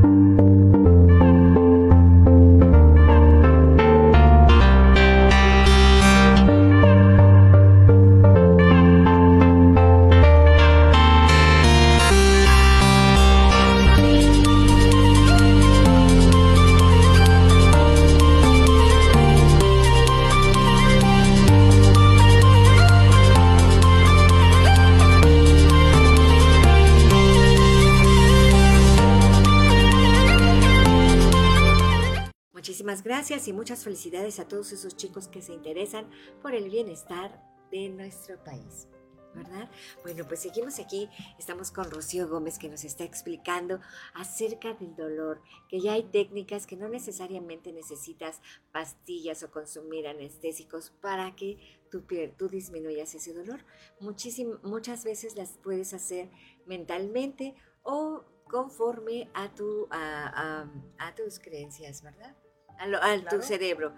[33.52, 36.10] Y muchas felicidades a todos esos chicos que se interesan
[36.42, 38.88] por el bienestar de nuestro país.
[39.34, 39.70] ¿verdad?
[40.04, 43.80] Bueno, pues seguimos aquí, estamos con Rocío Gómez que nos está explicando
[44.14, 48.42] acerca del dolor, que ya hay técnicas que no necesariamente necesitas
[48.74, 52.04] pastillas o consumir anestésicos para que tú,
[52.38, 53.66] tú disminuyas ese dolor.
[54.00, 56.30] muchas veces las puedes hacer
[56.66, 60.68] mentalmente o conforme a, tu, a
[61.16, 62.36] tus creencias, ¿verdad?
[62.82, 63.94] A, tu cerebro.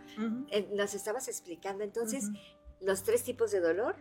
[0.49, 2.29] Eh, nos estabas explicando entonces
[2.81, 3.95] los tres tipos de dolor.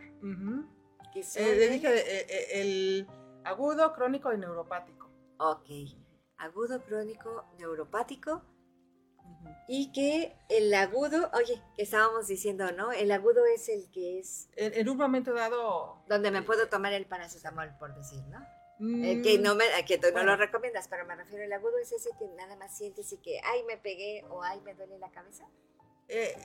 [1.13, 3.07] que son eh, dije eh, el
[3.43, 5.09] agudo, crónico y neuropático.
[5.37, 5.67] Ok,
[6.37, 8.43] agudo, crónico, neuropático.
[9.67, 12.91] Y que el agudo, oye, que estábamos diciendo, ¿no?
[12.91, 14.49] El agudo es el que es...
[14.55, 16.03] En, un momento dado...
[16.07, 18.39] Donde me puedo tomar el paracetamol, por decir, ¿no?
[18.79, 21.91] Eh, que no, me, que tú no lo recomiendas, pero me refiero al agudo, es
[21.91, 25.11] ese que nada más sientes y que, ay, me pegué o ay, me duele la
[25.11, 25.47] cabeza.
[26.07, 26.35] Eh,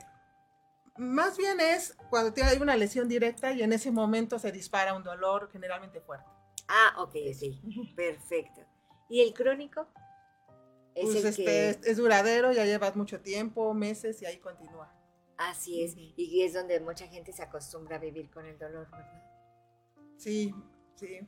[0.97, 5.03] más bien es cuando hay una lesión directa y en ese momento se dispara un
[5.03, 6.29] dolor generalmente fuerte.
[6.69, 7.61] Ah, ok, sí,
[7.97, 8.61] perfecto.
[9.09, 9.88] ¿Y el crónico?
[10.95, 14.93] Es, pues este, es, duradero, ya llevas mucho tiempo, meses y ahí continúa.
[15.37, 19.23] Así es, y es donde mucha gente se acostumbra a vivir con el dolor, ¿verdad?
[20.17, 20.53] Sí,
[20.97, 21.21] sí.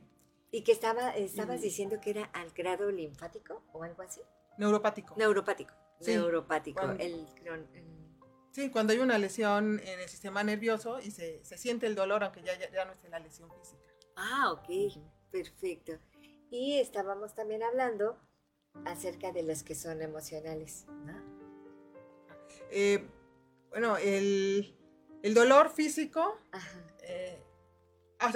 [0.51, 4.21] ¿Y que estaba, estabas diciendo que era al grado linfático o algo así?
[4.57, 5.15] Neuropático.
[5.17, 5.73] Neuropático.
[6.01, 6.83] Neuropático.
[6.99, 7.25] el,
[8.51, 12.43] Sí, cuando hay una lesión en el sistema nervioso y se, siente el dolor, aunque
[12.43, 13.87] ya, ya, no esté la lesión física.
[14.17, 15.93] Ah, ok, perfecto.
[16.49, 18.17] Y estábamos también hablando
[18.85, 21.13] acerca de los que son emocionales, ¿no?
[22.71, 23.07] Eh,
[23.69, 24.75] bueno, el,
[25.33, 26.37] dolor físico
[27.03, 27.41] eh,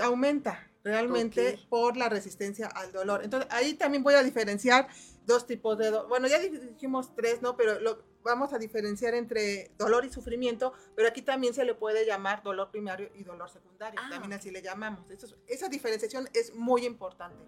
[0.02, 3.24] aumenta realmente por la resistencia al dolor.
[3.24, 4.88] Entonces, ahí también voy a diferenciar
[5.26, 6.08] dos tipos de dolor.
[6.08, 7.58] Bueno, ya dijimos tres, ¿no?
[7.58, 12.06] Pero lo, vamos a diferenciar entre dolor y sufrimiento, pero aquí también se le puede
[12.06, 15.06] llamar dolor primario y dolor secundario, ah, también así le llamamos.
[15.48, 17.44] esa diferenciación es muy importante,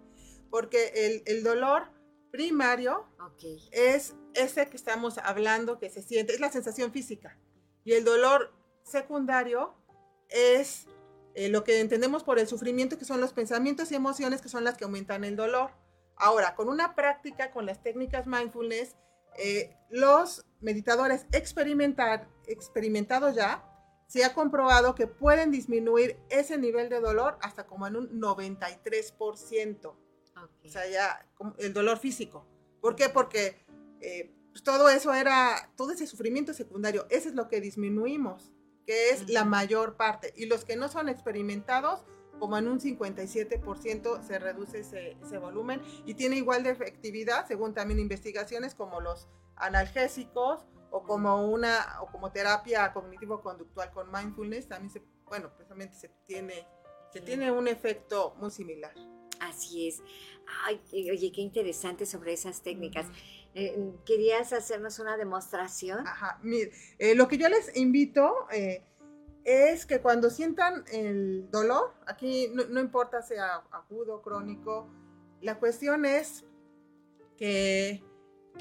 [0.49, 1.91] porque el, el dolor
[2.31, 3.05] primario
[3.71, 7.37] es ese que estamos hablando, que se siente, es la sensación física,
[7.83, 8.51] y el dolor
[8.83, 9.75] secundario
[10.29, 10.87] es
[11.37, 14.63] eh, lo que entendemos por el sufrimiento, que son los pensamientos y emociones, que son
[14.63, 15.69] las que aumentan el dolor.
[16.15, 18.95] Ahora, con una práctica, con las técnicas mindfulness,
[19.37, 23.63] eh, los meditadores experimentar, experimentados ya,
[24.07, 29.85] se ha comprobado que pueden disminuir ese nivel de dolor hasta como en un 93%.
[29.85, 31.23] O sea, ya
[31.59, 32.47] el dolor físico.
[32.81, 33.09] ¿Por qué?
[33.09, 33.63] Porque
[34.01, 38.51] eh, pues, todo eso era, todo ese sufrimiento secundario, ese es lo que disminuimos
[38.87, 40.33] que es la mayor parte.
[40.37, 42.05] Y los que no son experimentados,
[42.39, 47.73] como en un 57% se reduce ese, ese, volumen y tiene igual de efectividad, según
[47.73, 54.91] también investigaciones, como los analgésicos o como una o como terapia cognitivo-conductual con mindfulness, también
[54.91, 56.65] se, bueno, precisamente se tiene,
[57.11, 58.93] se tiene un efecto muy similar.
[59.41, 60.01] Así es.
[60.65, 63.07] Ay, oye, qué interesante sobre esas técnicas.
[63.59, 66.05] Eh, ¿Querías hacernos una demostración?
[66.05, 68.85] Ajá, mire, eh, lo que yo les invito eh,
[69.45, 74.87] es que cuando sientan el dolor, aquí no, importa sea agudo, crónico,
[75.41, 76.45] la cuestión es
[77.35, 78.03] que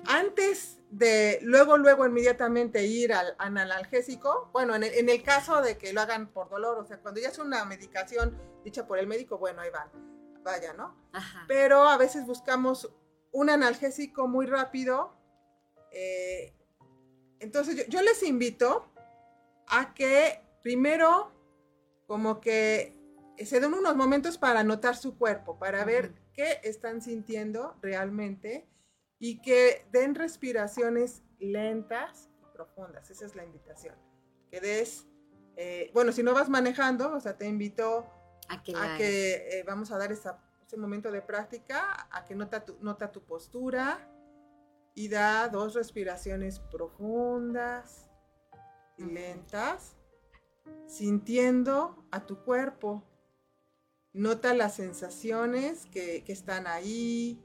[0.06, 5.76] antes de luego, luego inmediatamente ir al analgésico, bueno, en el, en el, caso de
[5.76, 9.06] que lo hagan por dolor, o sea, cuando ya es una medicación dicha por el
[9.06, 9.90] médico, bueno, ahí van,
[10.42, 10.96] vaya, ¿no?
[11.12, 11.44] Ajá.
[11.46, 12.90] Pero a veces buscamos
[13.36, 15.12] un analgésico muy rápido.
[15.92, 16.52] eh,
[17.38, 18.90] entonces yo, yo les invito
[19.68, 21.30] a que primero
[22.06, 22.94] como que
[23.44, 28.66] se den unos momentos para notar su cuerpo, para ver qué están sintiendo realmente
[29.18, 33.10] y que den respiraciones lentas y profundas.
[33.10, 33.94] Esa es la invitación.
[34.50, 35.06] Que des,
[35.56, 38.06] eh, bueno, si no vas manejando, o sea, te invito
[38.48, 42.24] A que, a la- que eh, vamos a dar esa- ese momento de práctica, a
[42.24, 44.10] que nota tu, nota tu postura
[44.94, 48.10] y da dos respiraciones profundas
[48.96, 49.96] y lentas,
[50.86, 53.04] sintiendo a tu cuerpo.
[54.12, 57.40] Nota las sensaciones que, que están ahí,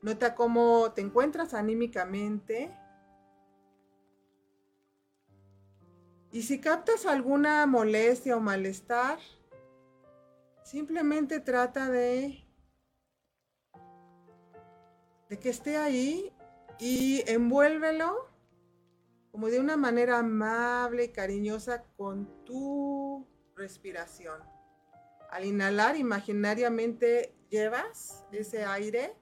[0.00, 2.76] nota cómo te encuentras anímicamente.
[6.30, 9.18] Y si captas alguna molestia o malestar,
[10.62, 12.41] Simplemente trata de,
[15.32, 16.30] de que esté ahí
[16.78, 18.28] y envuélvelo
[19.30, 24.42] como de una manera amable y cariñosa con tu respiración.
[25.30, 29.16] Al inhalar, imaginariamente llevas ese aire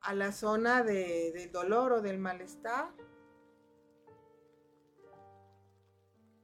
[0.00, 2.94] a la zona de- del dolor o del malestar.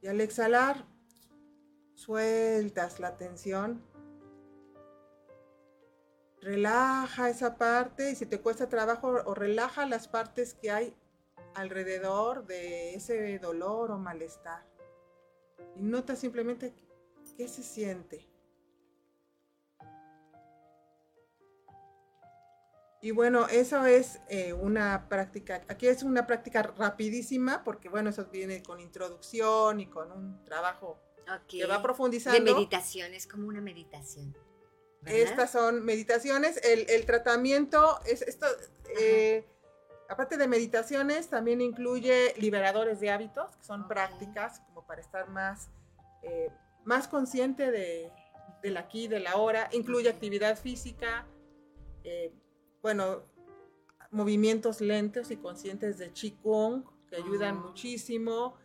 [0.03, 0.85] Y al exhalar,
[1.95, 3.83] sueltas la tensión.
[6.41, 10.95] Relaja esa parte y si te cuesta trabajo o relaja las partes que hay
[11.53, 14.65] alrededor de ese dolor o malestar.
[15.75, 16.73] Y nota simplemente
[17.37, 18.27] qué se siente.
[23.03, 28.25] Y bueno, eso es eh, una práctica, aquí es una práctica rapidísima porque bueno, eso
[28.25, 30.99] viene con introducción y con un trabajo
[31.47, 32.53] que va De profundizando.
[32.53, 34.35] meditación, es como una meditación.
[35.01, 35.19] ¿Verdad?
[35.19, 36.57] Estas son meditaciones.
[36.63, 38.45] El, el tratamiento es esto.
[38.99, 39.45] eh,
[40.09, 45.69] aparte de meditaciones, también incluye liberadores de hábitos, que son prácticas como para estar más,
[46.23, 46.49] eh,
[46.83, 48.11] más consciente de,
[48.61, 49.69] del aquí, de la hora.
[49.71, 51.25] Incluye actividad física,
[52.03, 52.33] eh,
[52.81, 53.23] bueno,
[54.11, 57.63] movimientos lentos y conscientes de Qigong, que ayudan Ah.
[57.67, 58.55] muchísimo.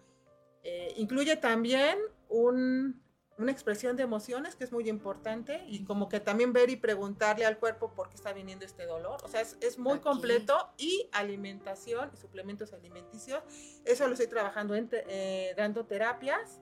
[0.64, 1.96] Eh, incluye también
[2.28, 3.00] un-
[3.38, 7.44] una expresión de emociones que es muy importante y como que también ver y preguntarle
[7.44, 9.18] al cuerpo por qué está viniendo este dolor.
[9.24, 13.42] O sea, es, es muy completo y alimentación y suplementos alimenticios.
[13.84, 16.60] Eso lo estoy trabajando en te- eh, dando terapias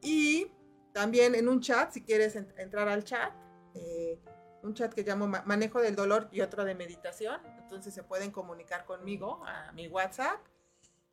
[0.00, 0.50] y
[0.92, 3.32] también en un chat, si quieres en- entrar al chat,
[3.74, 4.18] eh,
[4.62, 7.38] un chat que llamo Ma- Manejo del Dolor y otro de Meditación.
[7.58, 10.40] Entonces se pueden comunicar conmigo a mi WhatsApp.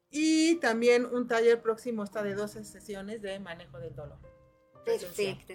[0.09, 4.19] Y también un taller próximo está de 12 sesiones de manejo del dolor.
[4.85, 5.53] Perfecto,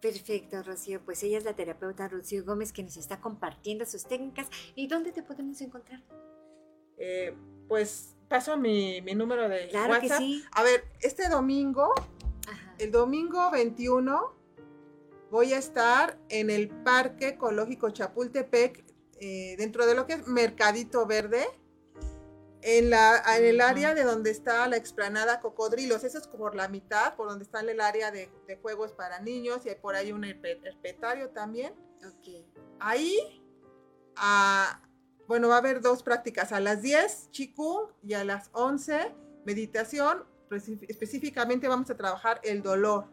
[0.00, 1.00] perfecto, Rocío.
[1.04, 4.48] Pues ella es la terapeuta Rocío Gómez que nos está compartiendo sus técnicas.
[4.74, 6.02] ¿Y dónde te podemos encontrar?
[6.98, 7.34] Eh,
[7.68, 10.18] pues paso mi, mi número de Claro que WhatsApp.
[10.18, 10.44] sí.
[10.52, 11.92] A ver, este domingo,
[12.48, 12.74] Ajá.
[12.78, 14.34] el domingo 21,
[15.30, 18.84] voy a estar en el Parque Ecológico Chapultepec,
[19.20, 21.46] eh, dentro de lo que es Mercadito Verde,
[22.68, 26.02] en, la, en el área de donde está la explanada Cocodrilos.
[26.02, 29.64] Eso es por la mitad, por donde está el área de, de juegos para niños
[29.64, 31.72] y hay por ahí un herpe- herpetario también.
[32.80, 33.40] Ahí,
[34.16, 34.82] ah,
[35.28, 40.24] bueno, va a haber dos prácticas, a las 10 Qigong y a las 11 meditación.
[40.88, 43.06] Específicamente vamos a trabajar el dolor.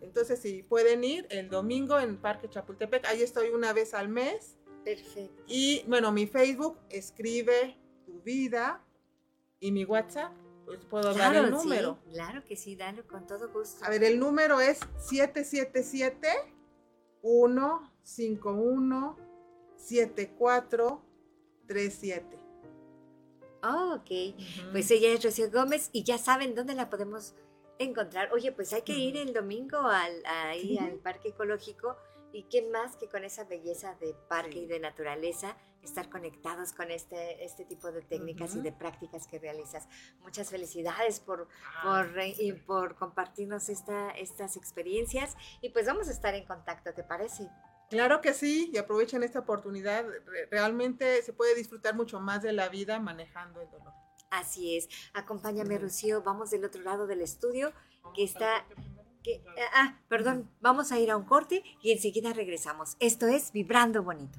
[0.00, 4.56] Entonces, si pueden ir el domingo en Parque Chapultepec, ahí estoy una vez al mes.
[4.84, 5.42] Perfecto.
[5.46, 8.84] Y bueno, mi Facebook escribe tu vida
[9.60, 10.32] y mi WhatsApp,
[10.64, 11.98] pues puedo dar el número.
[12.04, 13.84] sí, claro que sí, dale con todo gusto.
[13.84, 16.28] A ver, el número es 777
[17.22, 19.16] 151
[19.76, 22.38] 7437.
[23.62, 24.10] Oh, ok.
[24.72, 27.34] Pues ella es Rocío Gómez y ya saben dónde la podemos
[27.78, 28.30] encontrar.
[28.32, 30.78] Oye, pues hay que ir el domingo al, ahí Sí.
[30.78, 31.96] al parque ecológico
[32.32, 34.58] y qué más que con esa belleza de parque Sí.
[34.60, 38.64] y de naturaleza, estar conectados con este, este tipo de técnicas y Ujú.
[38.64, 39.88] de prácticas que realizas.
[40.20, 46.08] Muchas felicidades por, Ah, por, eh, y por compartirnos esta, estas experiencias y pues vamos
[46.08, 47.48] a estar en contacto, ¿te parece?
[47.90, 50.04] Claro que sí, y aprovechen esta oportunidad.
[50.26, 53.92] Re- Realmente se puede disfrutar mucho más de la vida manejando el dolor.
[54.30, 54.88] Así es.
[55.14, 55.84] Acompáñame, Ujú.
[55.84, 56.22] Rocío.
[56.22, 57.72] Vamos del otro lado del estudio,
[58.14, 58.66] que está...
[59.24, 59.42] Que,
[59.74, 60.50] ah, perdón.
[60.60, 62.96] Vamos a ir a un corte y enseguida regresamos.
[63.00, 64.38] Esto es Vibrando Bonito.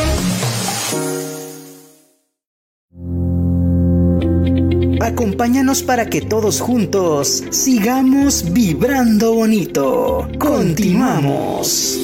[5.07, 10.29] Acompáñanos para que todos juntos sigamos vibrando bonito.
[10.37, 11.97] Continuamos.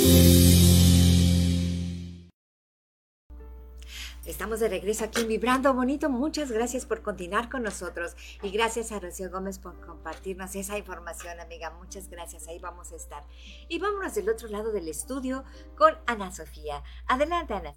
[4.25, 6.09] Estamos de regreso aquí en Vibrando Bonito.
[6.11, 11.41] Muchas gracias por continuar con nosotros y gracias a Rocío Gómez por compartirnos esa información,
[11.41, 11.71] amiga.
[11.71, 12.47] Muchas gracias.
[12.47, 13.25] Ahí vamos a estar.
[13.69, 15.43] Y vámonos del otro lado del estudio
[15.77, 16.85] con Ana Sofía.
[17.09, 17.75] Adelante, Ana.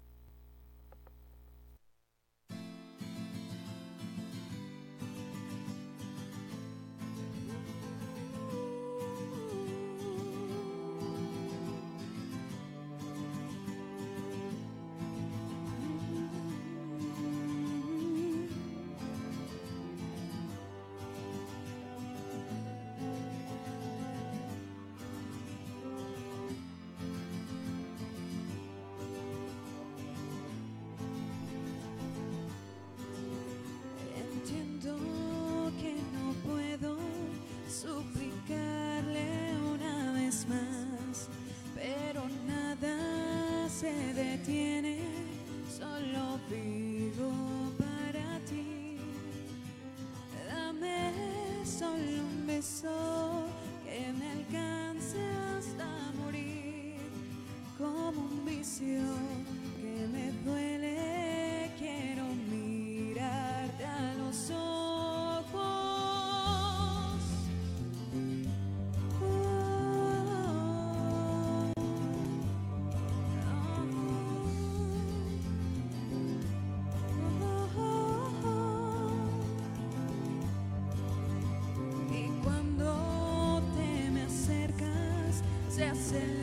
[85.96, 86.35] myself.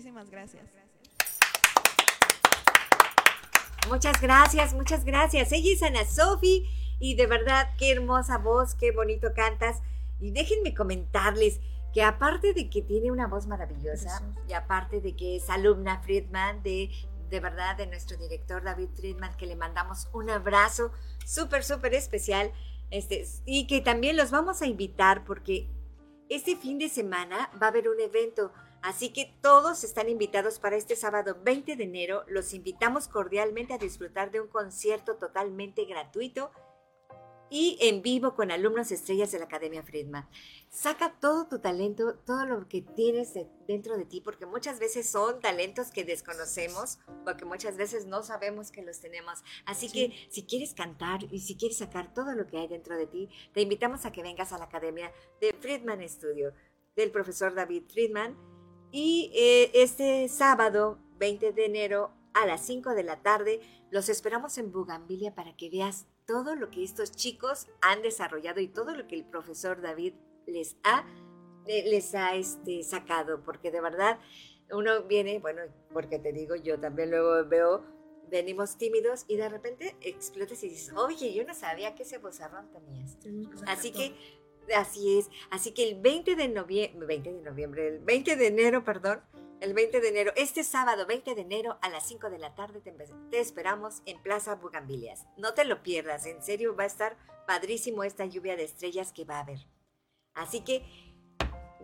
[0.00, 0.64] Muchísimas gracias.
[3.86, 5.52] Muchas gracias, muchas gracias.
[5.52, 6.66] Ella es Ana Sofi
[6.98, 9.82] y de verdad qué hermosa voz, qué bonito cantas.
[10.18, 11.60] Y déjenme comentarles
[11.92, 16.62] que aparte de que tiene una voz maravillosa y aparte de que es alumna Friedman
[16.62, 16.88] de
[17.28, 20.92] de verdad de nuestro director David Friedman que le mandamos un abrazo
[21.26, 22.52] súper súper especial
[22.90, 25.68] este y que también los vamos a invitar porque
[26.30, 28.50] este fin de semana va a haber un evento
[28.82, 32.24] Así que todos están invitados para este sábado 20 de enero.
[32.28, 36.50] Los invitamos cordialmente a disfrutar de un concierto totalmente gratuito
[37.50, 40.28] y en vivo con alumnos estrellas de la Academia Friedman.
[40.68, 43.34] Saca todo tu talento, todo lo que tienes
[43.66, 48.70] dentro de ti, porque muchas veces son talentos que desconocemos, porque muchas veces no sabemos
[48.70, 49.42] que los tenemos.
[49.66, 53.08] Así que si quieres cantar y si quieres sacar todo lo que hay dentro de
[53.08, 56.54] ti, te invitamos a que vengas a la Academia de Friedman Studio,
[56.94, 58.36] del profesor David Friedman
[58.92, 63.60] y eh, este sábado, 20 de enero, a las 5 de la tarde,
[63.90, 68.68] los esperamos en Bugambilia para que veas todo lo que estos chicos han desarrollado y
[68.68, 70.14] todo lo que el profesor David
[70.46, 71.04] les ha,
[71.66, 74.18] eh, les ha este, sacado, porque de verdad
[74.72, 75.62] uno viene, bueno,
[75.92, 77.84] porque te digo, yo también luego veo,
[78.30, 82.70] venimos tímidos y de repente explotas y dices, oye, yo no sabía que ese bozarrón
[82.70, 83.18] tenías.
[83.66, 84.14] Así que
[84.74, 85.30] Así es.
[85.50, 89.20] Así que el 20 de noviembre, 20 de noviembre, el 20 de enero, perdón,
[89.60, 92.80] el 20 de enero, este sábado 20 de enero a las 5 de la tarde
[92.80, 95.26] te, esperamos en Plaza Bugambilias.
[95.36, 99.24] No te lo pierdas, en serio va a estar padrísimo esta lluvia de estrellas que
[99.24, 99.66] va a haber.
[100.34, 100.84] Así que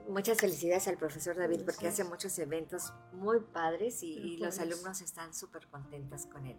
[0.08, 5.00] muchas felicidades al profesor David porque hace muchos eventos muy padres y, y los alumnos
[5.00, 6.58] están súper contentos con él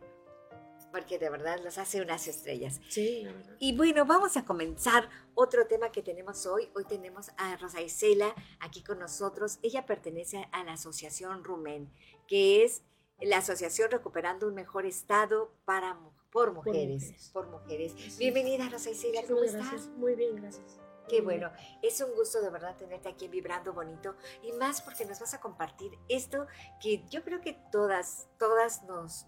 [0.92, 2.80] porque de verdad los hace unas estrellas.
[2.90, 3.28] Sí,
[3.60, 6.70] Y bueno, vamos a comenzar otro tema que tenemos hoy.
[6.76, 9.60] Hoy tenemos a Rosa Isela aquí con nosotros.
[9.62, 11.92] Ella pertenece a la Asociación Rumen,
[12.28, 12.84] que es
[13.20, 15.98] la Asociación Recuperando un Mejor Estado para
[16.32, 17.32] por mujeres.
[17.34, 18.18] Por mujeres.
[18.18, 19.88] Bienvenida, Rosa Isela, ¿cómo estás?
[19.98, 20.80] Muy bien, gracias.
[21.08, 21.52] Qué bueno,
[21.82, 25.40] es un gusto de verdad tenerte aquí Vibrando Bonito y más porque nos vas a
[25.40, 26.48] compartir esto
[26.82, 29.26] que yo creo que todas, todas nos,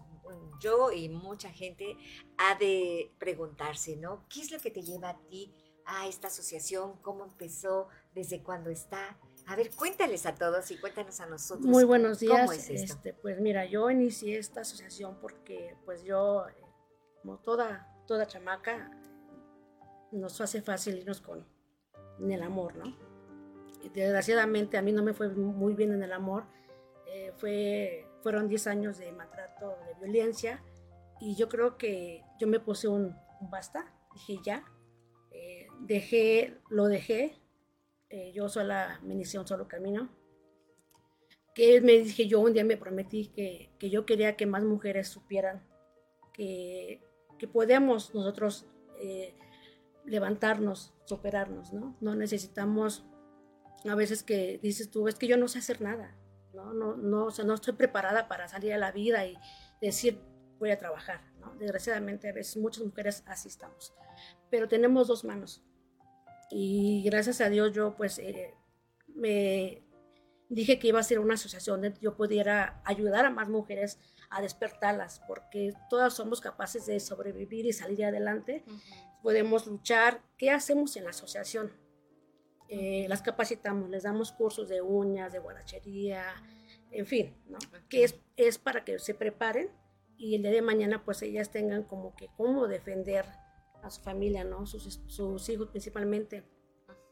[0.60, 1.96] yo y mucha gente
[2.38, 4.26] ha de preguntarse, ¿no?
[4.28, 5.54] ¿Qué es lo que te lleva a ti
[5.86, 6.98] a esta asociación?
[7.00, 7.88] ¿Cómo empezó?
[8.14, 9.18] ¿Desde cuándo está?
[9.46, 11.66] A ver, cuéntales a todos y cuéntanos a nosotros.
[11.66, 12.68] Muy buenos días.
[12.68, 16.44] Este, pues mira, yo inicié esta asociación porque pues yo,
[17.22, 18.90] como toda, toda chamaca,
[20.12, 21.46] nos hace fácil irnos con
[22.20, 22.96] en el amor, ¿no?
[23.94, 26.44] Desgraciadamente a mí no me fue muy bien en el amor.
[27.06, 30.62] Eh, fue fueron 10 años de maltrato, de violencia,
[31.20, 34.64] y yo creo que yo me puse un, basta, dije ya,
[35.30, 37.40] eh, dejé, lo dejé,
[38.08, 40.10] eh, yo sola me inicié un solo camino,
[41.54, 45.08] que me dije yo un día me prometí que, que yo quería que más mujeres
[45.08, 45.62] supieran
[46.32, 47.02] que,
[47.38, 48.66] que podemos nosotros
[49.00, 49.34] eh,
[50.04, 51.96] levantarnos, superarnos, ¿no?
[52.00, 53.04] No necesitamos
[53.88, 56.16] a veces que dices tú, es que yo no sé hacer nada.
[56.54, 56.72] ¿no?
[56.72, 59.36] No, no, o sea, no estoy preparada para salir a la vida y
[59.80, 60.20] decir
[60.58, 61.54] voy a trabajar, ¿no?
[61.56, 63.94] Desgraciadamente a veces muchas mujeres así estamos,
[64.50, 65.64] pero tenemos dos manos
[66.50, 68.54] y gracias a Dios yo pues eh,
[69.14, 69.82] me
[70.50, 73.98] dije que iba a ser una asociación donde yo pudiera ayudar a más mujeres
[74.30, 78.64] a despertarlas, porque todas somos capaces de sobrevivir y salir adelante,
[79.22, 80.22] podemos luchar.
[80.38, 81.72] ¿Qué hacemos en la asociación?
[82.68, 86.24] Eh, las capacitamos, les damos cursos de uñas, de guarachería,
[86.92, 87.58] en fin, ¿no?
[87.88, 89.70] que es, es para que se preparen
[90.16, 93.26] y el día de mañana pues ellas tengan como que cómo defender
[93.82, 94.66] a su familia, ¿no?
[94.66, 96.44] Sus, sus hijos principalmente.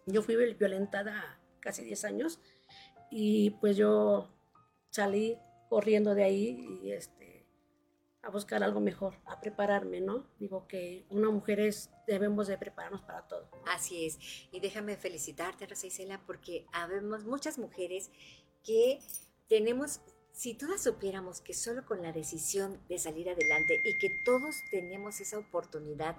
[0.07, 2.41] Yo fui violentada casi 10 años
[3.11, 4.29] y pues yo
[4.91, 5.39] salí
[5.69, 7.47] corriendo de ahí y este,
[8.23, 10.27] a buscar algo mejor, a prepararme, ¿no?
[10.39, 13.49] Digo que una mujer es, debemos de prepararnos para todo.
[13.67, 14.19] Así es.
[14.53, 18.11] Y déjame felicitarte, Rosa Isela, porque habemos muchas mujeres
[18.65, 19.01] que
[19.49, 20.01] tenemos
[20.39, 25.21] si todas supiéramos que solo con la decisión de salir adelante y que todos tenemos
[25.21, 26.15] esa oportunidad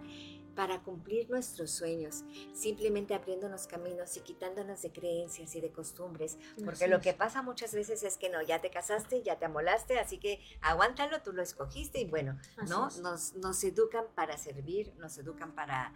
[0.57, 6.89] para cumplir nuestros sueños, simplemente abriéndonos caminos y quitándonos de creencias y de costumbres, porque
[6.89, 10.17] lo que pasa muchas veces es que no, ya te casaste, ya te amolaste, así
[10.17, 12.89] que aguántalo, tú lo escogiste y bueno, ¿no?
[13.01, 15.93] Nos, nos educan para servir, nos educan para,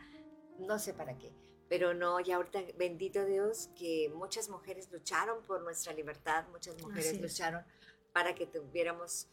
[0.59, 1.33] no sé para qué,
[1.67, 7.19] pero no, ya ahorita, bendito Dios, que muchas mujeres lucharon por nuestra libertad, muchas mujeres
[7.19, 7.65] lucharon
[8.13, 9.27] para que tuviéramos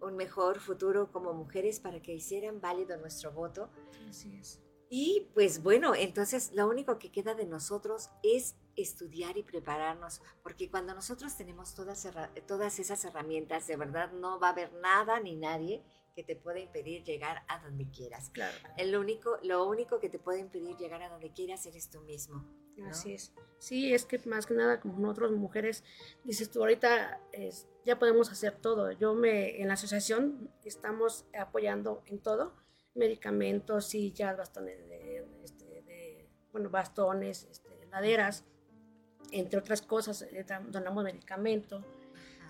[0.00, 3.70] un mejor futuro como mujeres, para que hicieran válido nuestro voto.
[4.08, 4.60] Así es.
[4.88, 10.70] Y pues bueno, entonces lo único que queda de nosotros es estudiar y prepararnos, porque
[10.70, 12.08] cuando nosotros tenemos todas,
[12.46, 15.82] todas esas herramientas, de verdad no va a haber nada ni nadie
[16.16, 18.30] que te pueda impedir llegar a donde quieras.
[18.30, 18.56] Claro.
[18.78, 22.42] El único, lo único que te puede impedir llegar a donde quieras eres tú mismo.
[22.88, 23.32] Así es.
[23.58, 25.84] Sí, es que más que nada, como nosotros mujeres,
[26.24, 27.20] dices tú, ahorita
[27.84, 28.92] ya podemos hacer todo.
[28.92, 32.54] Yo me, en la asociación estamos apoyando en todo,
[32.94, 38.44] medicamentos, sillas, bastones de, este, bueno, bastones, este, laderas,
[39.32, 41.84] entre otras cosas, eh, donamos medicamento.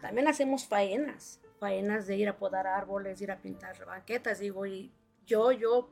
[0.00, 4.92] También hacemos faenas, faenas de ir a podar árboles, ir a pintar banquetas, digo, y
[5.24, 5.90] yo, yo,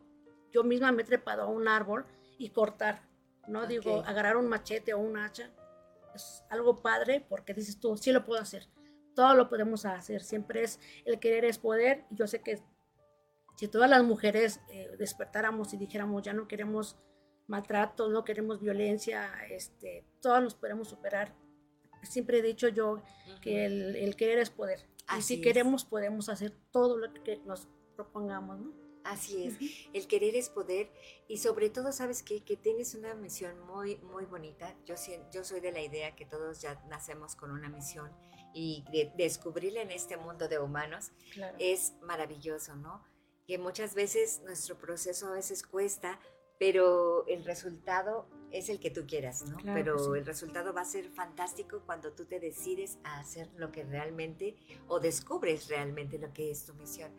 [0.52, 2.06] yo misma me he trepado a un árbol
[2.38, 3.02] y cortar
[3.46, 5.50] no digo agarrar un machete o un hacha.
[6.14, 8.68] Es algo padre porque dices tú, sí lo puedo hacer.
[9.14, 10.22] Todo lo podemos hacer.
[10.22, 12.04] Siempre es el querer es poder.
[12.10, 12.62] Y yo sé que
[13.56, 16.96] si todas las mujeres eh, despertáramos y dijéramos ya no queremos
[17.46, 21.34] maltrato, no queremos violencia, este, todos nos podemos superar.
[22.02, 23.02] Siempre he dicho yo
[23.40, 24.86] que el, querer es poder.
[25.18, 28.84] Y si queremos podemos hacer todo lo que nos propongamos, ¿no?
[29.04, 29.58] Así es,
[29.92, 30.90] el querer es poder
[31.28, 32.42] y sobre todo, ¿sabes qué?
[32.42, 34.74] Que tienes una misión muy, muy bonita.
[34.86, 34.94] Yo,
[35.30, 38.10] yo soy de la idea que todos ya nacemos con una misión
[38.54, 38.82] y
[39.16, 41.10] descubrirla en este mundo de humanos
[41.58, 43.04] es maravilloso, ¿no?
[43.46, 46.18] Que muchas veces nuestro proceso a veces cuesta,
[46.58, 49.56] pero el resultado es el que tú quieras, ¿no?
[49.62, 53.84] pero el resultado va a ser fantástico cuando tú te decides a hacer lo que
[53.84, 54.56] realmente
[54.88, 57.12] o descubres realmente lo que es tu misión.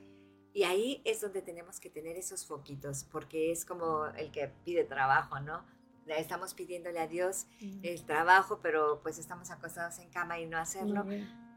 [0.53, 4.85] Y ahí es donde tenemos que tener esos foquitos, porque es como el que pide
[4.85, 5.65] trabajo, ¿no?
[6.07, 11.03] Estamos pidiéndole a Dios el trabajo, pero pues estamos acostados en cama y no hacerlo.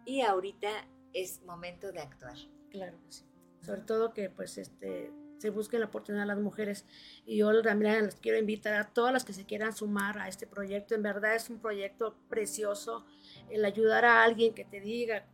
[0.05, 0.69] Y ahorita
[1.13, 2.37] es momento de actuar.
[2.71, 3.25] Claro que sí.
[3.61, 6.85] Sobre todo que pues este se busque la oportunidad a las mujeres.
[7.25, 10.47] Y yo también les quiero invitar a todas las que se quieran sumar a este
[10.47, 10.95] proyecto.
[10.95, 13.07] En verdad es un proyecto precioso.
[13.49, 15.27] El ayudar a alguien que te diga,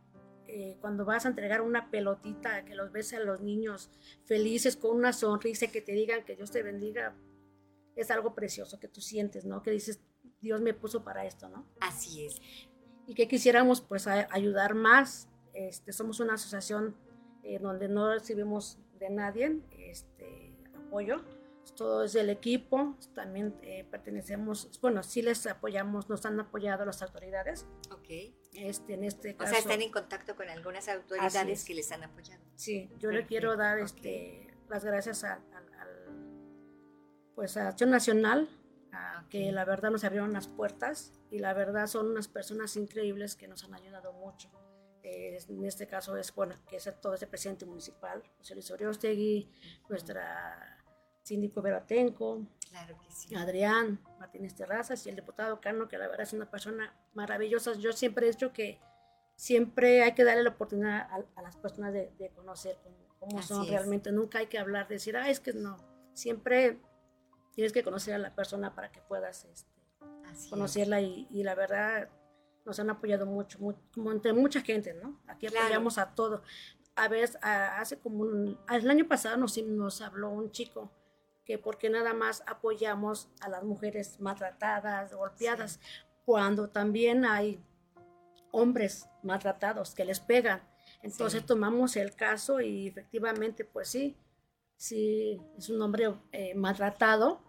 [0.47, 3.89] eh, cuando vas a entregar una pelotita, que los ves a los niños
[4.25, 7.15] felices con una sonrisa, que te digan que Dios te bendiga,
[7.95, 9.63] es algo precioso que tú sientes, ¿no?
[9.63, 10.01] Que dices,
[10.41, 11.65] Dios me puso para esto, ¿no?
[11.79, 12.39] Así es.
[13.07, 15.27] Y que quisiéramos pues ayudar más.
[15.53, 16.95] Este, somos una asociación
[17.43, 19.59] eh, donde no recibimos de nadie
[20.95, 21.23] apoyo
[21.73, 27.01] todo es del equipo, también eh, pertenecemos, bueno, sí les apoyamos, nos han apoyado las
[27.01, 27.65] autoridades.
[27.91, 28.33] Ok.
[28.53, 29.49] Este, en este caso.
[29.49, 32.43] O sea, están en contacto con algunas autoridades que les han apoyado.
[32.55, 35.41] Sí, yo le quiero dar este, las gracias a,
[37.35, 38.49] pues a Acción Nacional,
[39.29, 43.47] que la verdad nos abrieron las puertas y la verdad son unas personas increíbles que
[43.47, 44.49] nos han ayudado mucho.
[45.03, 49.51] en este caso es, bueno, que es todo este presidente municipal, José Luis Oriostegui,
[49.89, 50.74] nuestra
[51.25, 52.45] síndico Veratenco,
[53.35, 57.73] Adrián Martínez Terrazas y el diputado Cano, que la verdad es una persona maravillosa.
[57.73, 58.79] Yo siempre he dicho que
[59.35, 62.77] siempre hay que darle la oportunidad a, las personas de, conocer
[63.19, 64.11] cómo, son realmente.
[64.11, 65.77] Nunca hay que hablar, decir, ah, es que no.
[66.13, 66.79] Siempre
[67.55, 69.71] tienes que conocer a la persona para que puedas este,
[70.51, 72.07] conocerla y, la verdad
[72.65, 73.59] nos han apoyado mucho,
[73.93, 75.19] como entre mucha gente, ¿no?
[75.27, 76.43] Aquí apoyamos a todo.
[76.95, 80.91] A veces, hace como un, el año pasado nos, nos habló un chico
[81.45, 85.79] que porque nada más apoyamos a las mujeres maltratadas, golpeadas,
[86.25, 87.63] cuando también hay
[88.51, 90.61] hombres maltratados que les pegan.
[91.03, 94.17] Entonces tomamos el caso y efectivamente, pues sí,
[94.75, 97.41] sí, es un hombre eh, maltratado.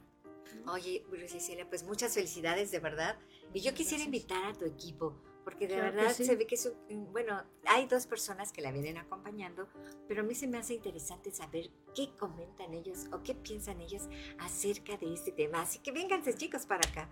[0.66, 3.16] Oye, Cecilia, pues muchas felicidades de verdad.
[3.54, 7.42] Y yo quisiera invitar a tu equipo porque de verdad se ve que es bueno,
[7.66, 9.68] hay dos personas que la vienen acompañando,
[10.08, 14.08] pero a mí se me hace interesante saber qué comentan ellos o qué piensan ellos
[14.38, 15.62] acerca de este tema.
[15.62, 17.10] Así que vénganse chicos para acá.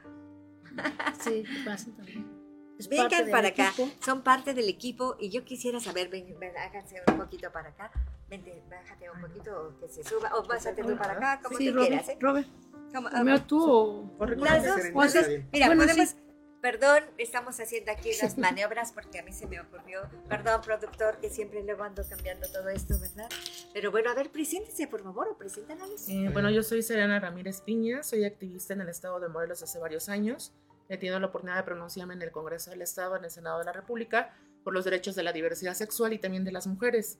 [1.20, 2.40] Sí, pasen también.
[2.88, 7.52] Vengan para acá, son parte del equipo y yo quisiera saber, ven, háganse un poquito
[7.52, 7.90] para acá,
[8.28, 11.78] vente, bájate un poquito que se suba, o pásate tú para acá, como sí, tú
[11.78, 12.08] quieras.
[12.08, 12.16] ¿eh?
[12.18, 12.48] Robert,
[12.92, 13.08] ¿Cómo,
[13.46, 15.20] tú o Las dos,
[15.52, 16.16] mira, podemos...
[16.60, 20.02] Perdón, estamos haciendo aquí las maniobras porque a mí se me ocurrió.
[20.28, 23.28] Perdón, productor, que siempre luego ando cambiando todo esto, ¿verdad?
[23.72, 26.08] Pero bueno, a ver, preséntese, por favor, o preséntanos.
[26.08, 29.78] Eh, bueno, yo soy Serena Ramírez Piña, soy activista en el estado de Morelos hace
[29.78, 30.52] varios años.
[30.88, 33.64] He tenido la oportunidad de pronunciarme en el Congreso del Estado, en el Senado de
[33.64, 34.34] la República,
[34.64, 37.18] por los derechos de la diversidad sexual y también de las mujeres.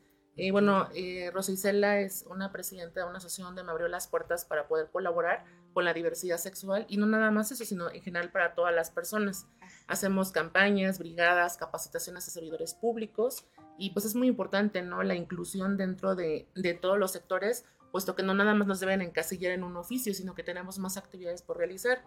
[0.50, 4.88] Bueno, eh, es una presidenta de una asociación donde me abrió las puertas para poder
[4.90, 8.74] colaborar con la diversidad sexual y no nada más eso, sino en general para todas
[8.74, 9.46] las personas.
[9.86, 13.44] Hacemos campañas, brigadas, capacitaciones a servidores públicos
[13.78, 15.02] y pues es muy importante, ¿no?
[15.02, 19.02] La inclusión dentro de, de todos los sectores, puesto que no nada más nos deben
[19.02, 22.02] encasillar en un oficio, sino que tenemos más actividades por realizar.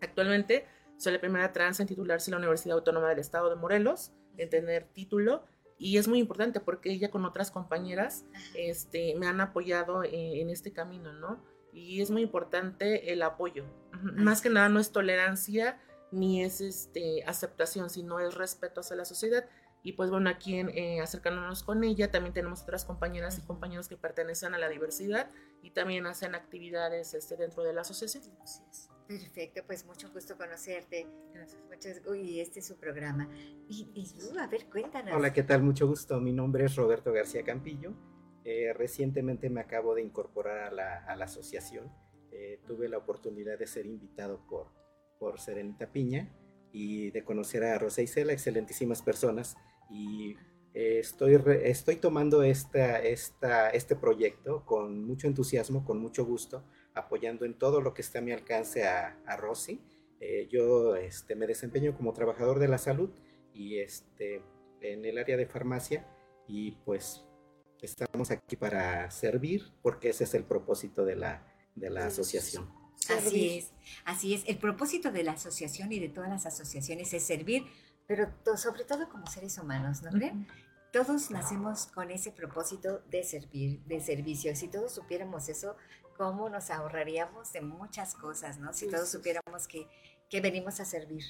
[0.00, 0.66] Actualmente
[0.96, 4.50] soy la primera trans en titularse en la Universidad Autónoma del Estado de Morelos, en
[4.50, 5.44] tener título
[5.78, 8.24] y es muy importante porque ella con otras compañeras
[8.54, 11.42] este, me han apoyado en, este camino, ¿no?
[11.72, 13.64] Y es muy importante el apoyo.
[14.02, 19.04] Más que nada no es tolerancia ni es este, aceptación, sino es respeto hacia la
[19.04, 19.44] sociedad.
[19.84, 23.88] Y pues bueno, aquí en, eh, acercándonos con ella, también tenemos otras compañeras y compañeros
[23.88, 25.30] que pertenecen a la diversidad
[25.62, 28.24] y también hacen actividades este, dentro de la asociación.
[29.08, 31.06] Perfecto, pues mucho gusto conocerte.
[31.32, 31.64] Gracias.
[31.66, 33.26] Muchas, uy, este es su programa.
[33.66, 35.14] Y, y a ver, cuéntanos.
[35.14, 35.62] Hola, ¿qué tal?
[35.62, 36.20] Mucho gusto.
[36.20, 37.94] Mi nombre es Roberto García Campillo.
[38.44, 41.90] Eh, recientemente me acabo de incorporar a la, a la asociación.
[42.32, 44.66] Eh, tuve la oportunidad de ser invitado por,
[45.18, 46.30] por Serenita Piña
[46.70, 49.56] y de conocer a Rosa Isela, excelentísimas personas.
[49.88, 50.36] Y
[50.74, 56.62] eh, estoy, estoy tomando esta, esta, este proyecto con mucho entusiasmo, con mucho gusto
[56.98, 59.80] apoyando en todo lo que está a mi alcance a, a Rosy.
[60.20, 63.10] Eh, yo este, me desempeño como trabajador de la salud
[63.54, 64.42] y este,
[64.80, 66.06] en el área de farmacia
[66.48, 67.24] y pues
[67.80, 72.68] estamos aquí para servir porque ese es el propósito de la, de la asociación.
[73.08, 73.72] Así es,
[74.04, 74.42] así es.
[74.46, 77.64] El propósito de la asociación y de todas las asociaciones es servir,
[78.06, 80.48] pero sobre todo como seres humanos, ¿no creen?
[80.92, 84.54] Todos nacemos con ese propósito de servir, de servicio.
[84.56, 85.76] Si todos supiéramos eso,
[86.18, 88.74] cómo nos ahorraríamos de muchas cosas, ¿no?
[88.74, 89.88] Si todos supiéramos que,
[90.28, 91.24] que, venimos a servir,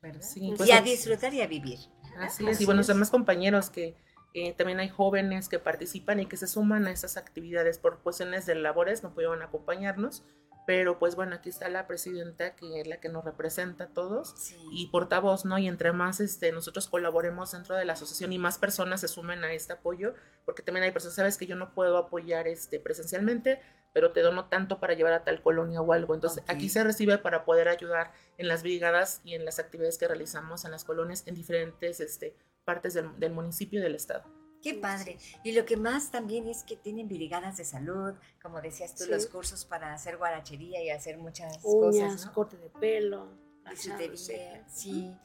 [0.00, 0.22] ¿verdad?
[0.22, 1.78] Sí, pues y a disfrutar y a vivir.
[2.18, 3.96] Así es, y bueno, demás compañeros que
[4.34, 8.46] eh, también hay jóvenes que participan y que se suman a esas actividades por cuestiones
[8.46, 10.22] de labores, no pudieron acompañarnos,
[10.66, 14.52] pero pues bueno, aquí está la presidenta que es la que nos representa a todos
[14.70, 15.58] y portavoz, ¿no?
[15.58, 19.42] Y entre más este, nosotros colaboremos dentro de la asociación y más personas se sumen
[19.42, 20.14] a este apoyo,
[20.44, 23.60] porque también hay personas, sabes que yo no puedo apoyar este, presencialmente,
[23.92, 26.14] pero te dono tanto para llevar a tal colonia o algo.
[26.14, 30.08] Entonces, aquí se recibe para poder ayudar en las brigadas y en las actividades que
[30.08, 34.24] realizamos en las colonias en diferentes este, partes del, del municipio y del estado.
[34.62, 35.18] Qué padre.
[35.42, 39.26] Y lo que más también es que tienen brigadas de salud, como decías tú, los
[39.26, 42.26] cursos para hacer guarachería y hacer muchas cosas.
[42.26, 42.32] ¿no?
[42.32, 43.28] corte de pelo,
[43.68, 45.16] bisutería, sí.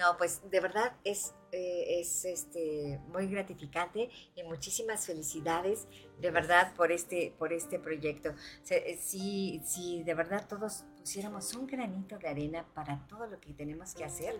[0.00, 5.86] No, pues de verdad es, eh, es este, muy gratificante y muchísimas felicidades
[6.18, 8.30] de verdad por este, por este proyecto.
[8.70, 13.52] Eh, si, si de verdad todos pusiéramos un granito de arena para todo lo que
[13.52, 14.38] tenemos que hacer,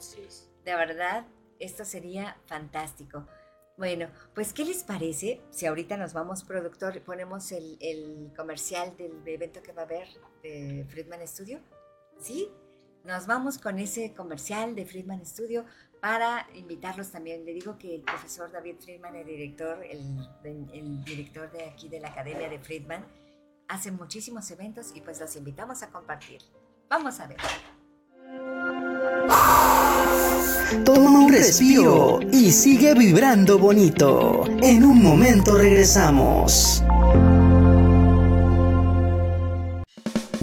[0.64, 1.26] de verdad
[1.58, 3.26] esto sería fantástico.
[3.76, 9.22] Bueno, pues ¿qué les parece si ahorita nos vamos, productor, ponemos el, el comercial del
[9.26, 10.08] evento que va a haber
[10.42, 11.60] de Friedman Studio?
[12.18, 12.50] ¿Sí?
[13.04, 15.64] Nos vamos con ese comercial de Friedman Studio
[16.00, 17.44] para invitarlos también.
[17.44, 22.08] Le digo que el profesor David Friedman, el director, el, director de aquí de la
[22.08, 23.04] Academia de Friedman,
[23.68, 26.42] hace muchísimos eventos y pues los invitamos a compartir.
[26.88, 27.38] Vamos a ver.
[30.84, 34.44] Toma un respiro y sigue vibrando bonito.
[34.62, 36.84] En un momento regresamos.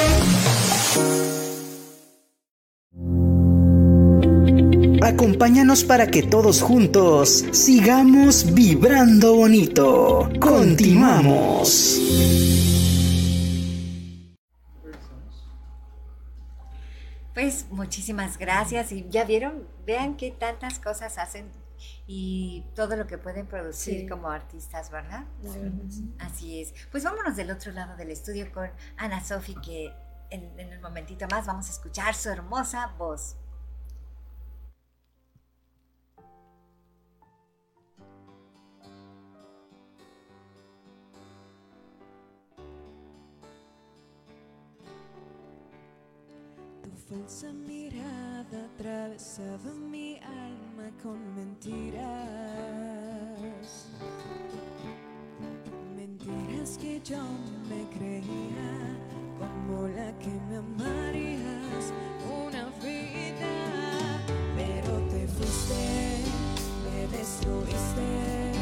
[5.21, 10.29] Acompáñanos para que todos juntos sigamos vibrando bonito.
[10.39, 11.99] Continuamos.
[17.35, 21.51] Pues muchísimas gracias y ya vieron, vean qué tantas cosas hacen
[22.07, 24.07] y todo lo que pueden producir Sí.
[24.07, 25.25] como artistas, ¿verdad?
[25.43, 26.11] Sí.
[26.19, 26.75] Así es.
[26.91, 29.93] Pues vámonos del otro lado del estudio con Ana Sofi que
[30.31, 33.37] en, en un momentito más vamos a escuchar su hermosa voz.
[47.09, 52.07] Falsa mirada atravesaba mi alma con mentiras.
[55.95, 57.23] Mentiras que yo
[57.69, 58.99] me creía
[59.39, 61.93] como la que me amarías
[62.45, 63.55] una vida.
[64.57, 66.23] Pero te fuiste,
[66.85, 68.53] me destruiste.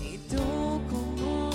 [0.00, 1.53] Y tú como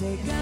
[0.00, 0.37] y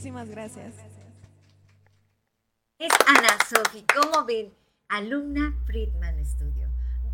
[0.00, 0.72] Muchísimas gracias.
[2.78, 4.50] Es Ana Sofi, ¿cómo ven?
[4.88, 6.70] Alumna Friedman Studio.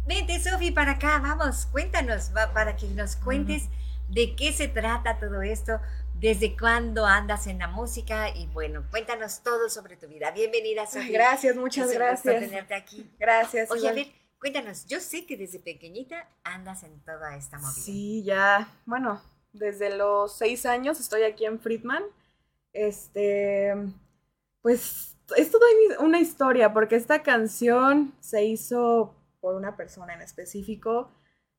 [0.06, 3.64] Vente, Sofi, para acá, vamos, cuéntanos, para que nos cuentes
[4.08, 5.80] de qué se trata todo esto.
[6.14, 8.30] ¿Desde cuándo andas en la música?
[8.30, 10.30] Y bueno, cuéntanos todo sobre tu vida.
[10.30, 10.84] Bienvenida.
[10.94, 12.50] Ay, gracias, muchas Es un gusto gracias.
[12.50, 13.10] tenerte aquí.
[13.18, 13.68] Gracias.
[13.72, 14.06] Oye, a ver,
[14.38, 17.82] cuéntanos, yo sé que desde pequeñita andas en toda esta movida.
[17.82, 19.20] Sí, ya, bueno,
[19.52, 22.04] desde los seis años estoy aquí en Friedman.
[22.76, 23.74] Este,
[24.62, 25.66] pues es toda
[26.00, 31.10] una- historia, porque esta canción se hizo por una persona en específico.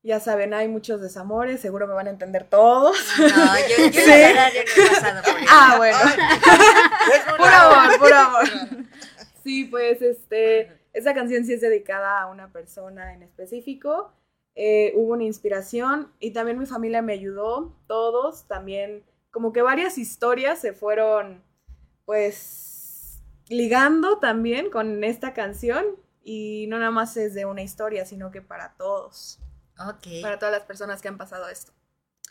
[0.04, 2.96] Ya saben, hay muchos desamores, seguro me van a entender todos.
[3.18, 4.06] No, yo, yo Sí.
[4.10, 5.50] la verdad yo no he pasado por eso.
[5.50, 5.98] Ah, bueno.
[7.36, 8.44] puro amor, puro amor.
[9.42, 14.12] Sí, pues este, esa canción sí es dedicada a una persona en específico.
[14.54, 19.98] Eh, hubo una inspiración y también mi familia me ayudó, todos, también como que varias
[19.98, 21.42] historias se fueron
[22.04, 25.84] pues ligando también con esta canción
[26.22, 29.38] y no nada más es de una historia, sino que para todos,
[29.78, 30.06] Ok.
[30.22, 31.72] para todas las personas que han pasado esto.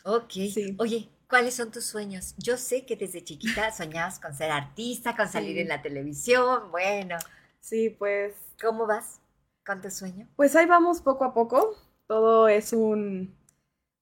[0.04, 0.32] Ok.
[0.78, 2.34] Oye, ¿cuáles son tus sueños?
[2.38, 5.60] Yo sé que desde chiquita soñabas con ser artista, con salir Sí.
[5.62, 6.70] en la televisión.
[6.70, 7.16] Bueno.
[7.60, 8.34] Sí, pues.
[8.62, 9.20] ¿Cómo vas
[9.66, 10.28] con tu sueño?
[10.36, 11.76] Pues ahí vamos poco a poco.
[12.06, 13.34] Todo es un.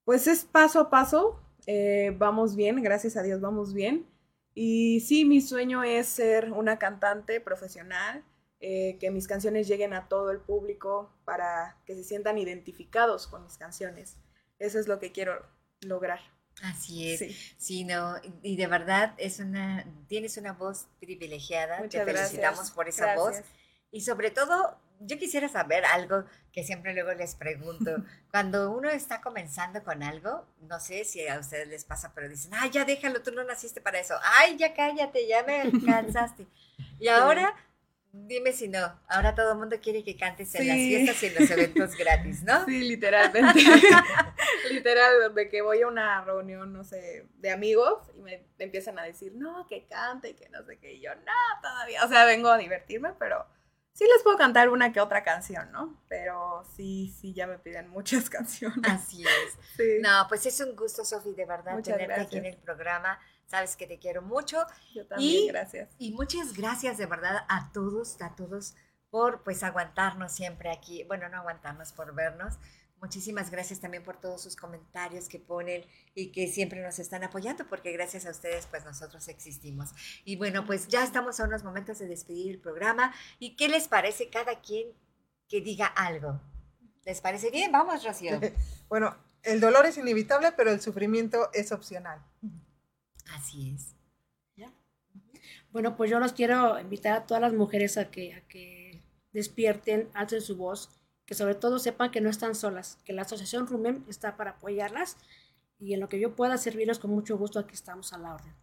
[0.05, 1.41] Pues es paso a paso.
[1.67, 4.07] Eh, vamos bien, gracias a Dios vamos bien.
[4.55, 8.25] Y sí, mi sueño es ser una cantante profesional,
[8.61, 13.45] eh, que mis canciones lleguen a todo el público para que se sientan identificados con
[13.45, 14.17] mis canciones.
[14.59, 15.45] Eso es lo que quiero
[15.83, 16.21] lograr.
[16.63, 17.19] Así es.
[17.19, 17.37] Sí.
[17.59, 21.79] Sí, no, y de verdad es una, tienes una voz privilegiada.
[21.83, 22.71] Muchas Te felicitamos gracias.
[22.71, 23.37] por esa voz.
[23.91, 27.91] Y sobre todo, yo quisiera saber algo que siempre luego les pregunto.
[28.31, 32.53] Cuando uno está comenzando con algo, no sé si a ustedes les pasa, pero dicen,
[32.55, 34.15] ay, ya déjalo, tú no naciste para eso.
[34.39, 36.47] Ay, ya cállate, ya me cansaste.
[36.99, 37.55] Y ahora,
[38.13, 40.89] dime si no, ahora todo el mundo quiere que cantes en las Sí.
[40.89, 42.65] fiestas y en los eventos gratis, ¿no?
[42.65, 43.61] Sí, literalmente.
[44.71, 49.03] Literal, de que voy a una reunión, no sé, de amigos y me empiezan a
[49.05, 50.95] decir, no, que cante y que no sé qué.
[50.95, 51.33] Y yo, no,
[51.63, 52.05] todavía.
[52.05, 53.47] O sea, vengo a divertirme, pero
[53.97, 55.99] sí les puedo cantar una que otra canción, ¿no?
[56.07, 58.79] Pero sí, sí, ya me piden muchas canciones.
[58.85, 59.59] Así es.
[59.75, 59.99] Sí.
[60.03, 62.59] No, pues es un gusto, Sofi, de verdad, Muchas tenerte aquí en gracias.
[62.59, 63.19] el programa.
[63.47, 64.67] Sabes que te quiero mucho.
[64.95, 65.95] Yo también, y, gracias.
[65.99, 68.75] Y muchas gracias de verdad a todos, a todos
[69.09, 71.05] por pues aguantarnos siempre aquí.
[71.05, 72.59] Bueno, no aguantarnos por vernos.
[73.01, 75.85] Muchísimas gracias también por todos sus comentarios que ponen
[76.15, 79.91] y que siempre nos están apoyando, porque gracias a ustedes pues nosotros existimos.
[80.25, 83.15] Y bueno, pues ya estamos a unos momentos de despedir el programa.
[83.39, 84.89] ¿Y qué les parece cada quien
[85.49, 86.41] que diga algo?
[87.05, 87.71] ¿Les parece bien?
[87.73, 88.41] Vamos, Rocío.
[88.89, 92.25] Bueno, el dolor es inevitable, pero el sufrimiento es opcional.
[93.35, 93.97] Así es.
[95.77, 99.03] Bueno, pues yo los quiero invitar a todas las mujeres a que, a que
[99.35, 100.89] despierten, alcen su voz,
[101.27, 105.17] que sobre todo sepan que no están solas, que la Asociación Rumen está para apoyarlas
[105.79, 108.55] y en lo que yo pueda servirles con mucho gusto, aquí estamos a la orden.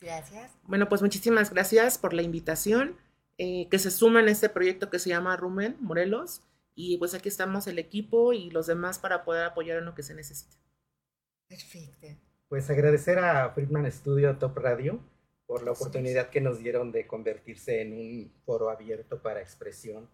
[0.00, 0.52] Gracias.
[0.64, 2.96] Bueno, pues muchísimas gracias por la invitación,
[3.38, 6.42] eh, que se sumen a este proyecto que se llama Rumen Morelos.
[6.74, 10.04] Y pues aquí estamos el equipo y los demás para poder apoyar en lo que
[10.04, 10.56] se necesite.
[11.48, 12.06] Perfecto.
[12.48, 15.00] Pues agradecer a Friedman Studio Top Radio
[15.46, 20.08] por la oportunidad que nos dieron de convertirse en un foro abierto para expresión,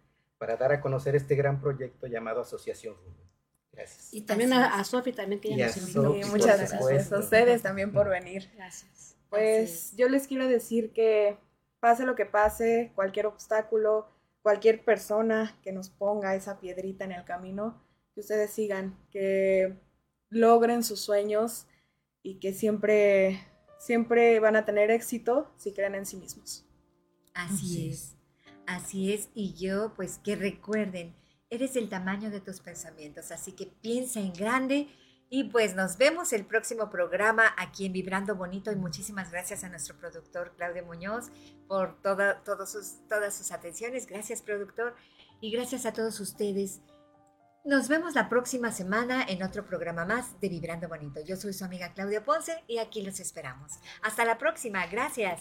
[0.45, 3.31] para dar a conocer este gran proyecto llamado Asociación Rumen.
[3.73, 4.13] Gracias.
[4.13, 6.13] Y también a, a Sofi también que Y ella a nos invitó.
[6.13, 7.17] Sí, muchas gracias supuesto.
[7.17, 8.51] a ustedes también por venir.
[8.55, 9.17] Gracias.
[9.31, 11.39] Pues yo les quiero decir que
[11.81, 14.07] pase lo que pase, cualquier obstáculo,
[14.43, 17.83] cualquier persona que nos ponga esa piedrita en el camino,
[18.13, 19.81] que ustedes sigan, que
[20.29, 21.67] logren sus sueños
[22.23, 23.41] y que siempre,
[23.79, 26.67] siempre van a tener éxito si creen en sí mismos.
[27.33, 28.15] Así es,
[28.67, 29.29] así es.
[29.35, 31.15] Y yo, pues que recuerden,
[31.51, 34.89] eres el tamaño de tus pensamientos, así que piensa en grande.
[35.31, 39.69] Y pues nos vemos el próximo programa aquí en Vibrando Bonito y muchísimas gracias a
[39.69, 41.31] nuestro productor Claudio Muñoz
[41.67, 41.99] por
[42.67, 44.07] sus, todas sus atenciones.
[44.07, 44.95] Gracias productor
[45.41, 46.83] y gracias a todos ustedes.
[47.65, 51.21] Nos vemos la próxima semana en otro programa más de Vibrando Bonito.
[51.25, 53.73] Yo soy su amiga Claudia Ponce y aquí los esperamos.
[54.03, 54.87] Hasta la próxima.
[54.87, 55.41] Gracias.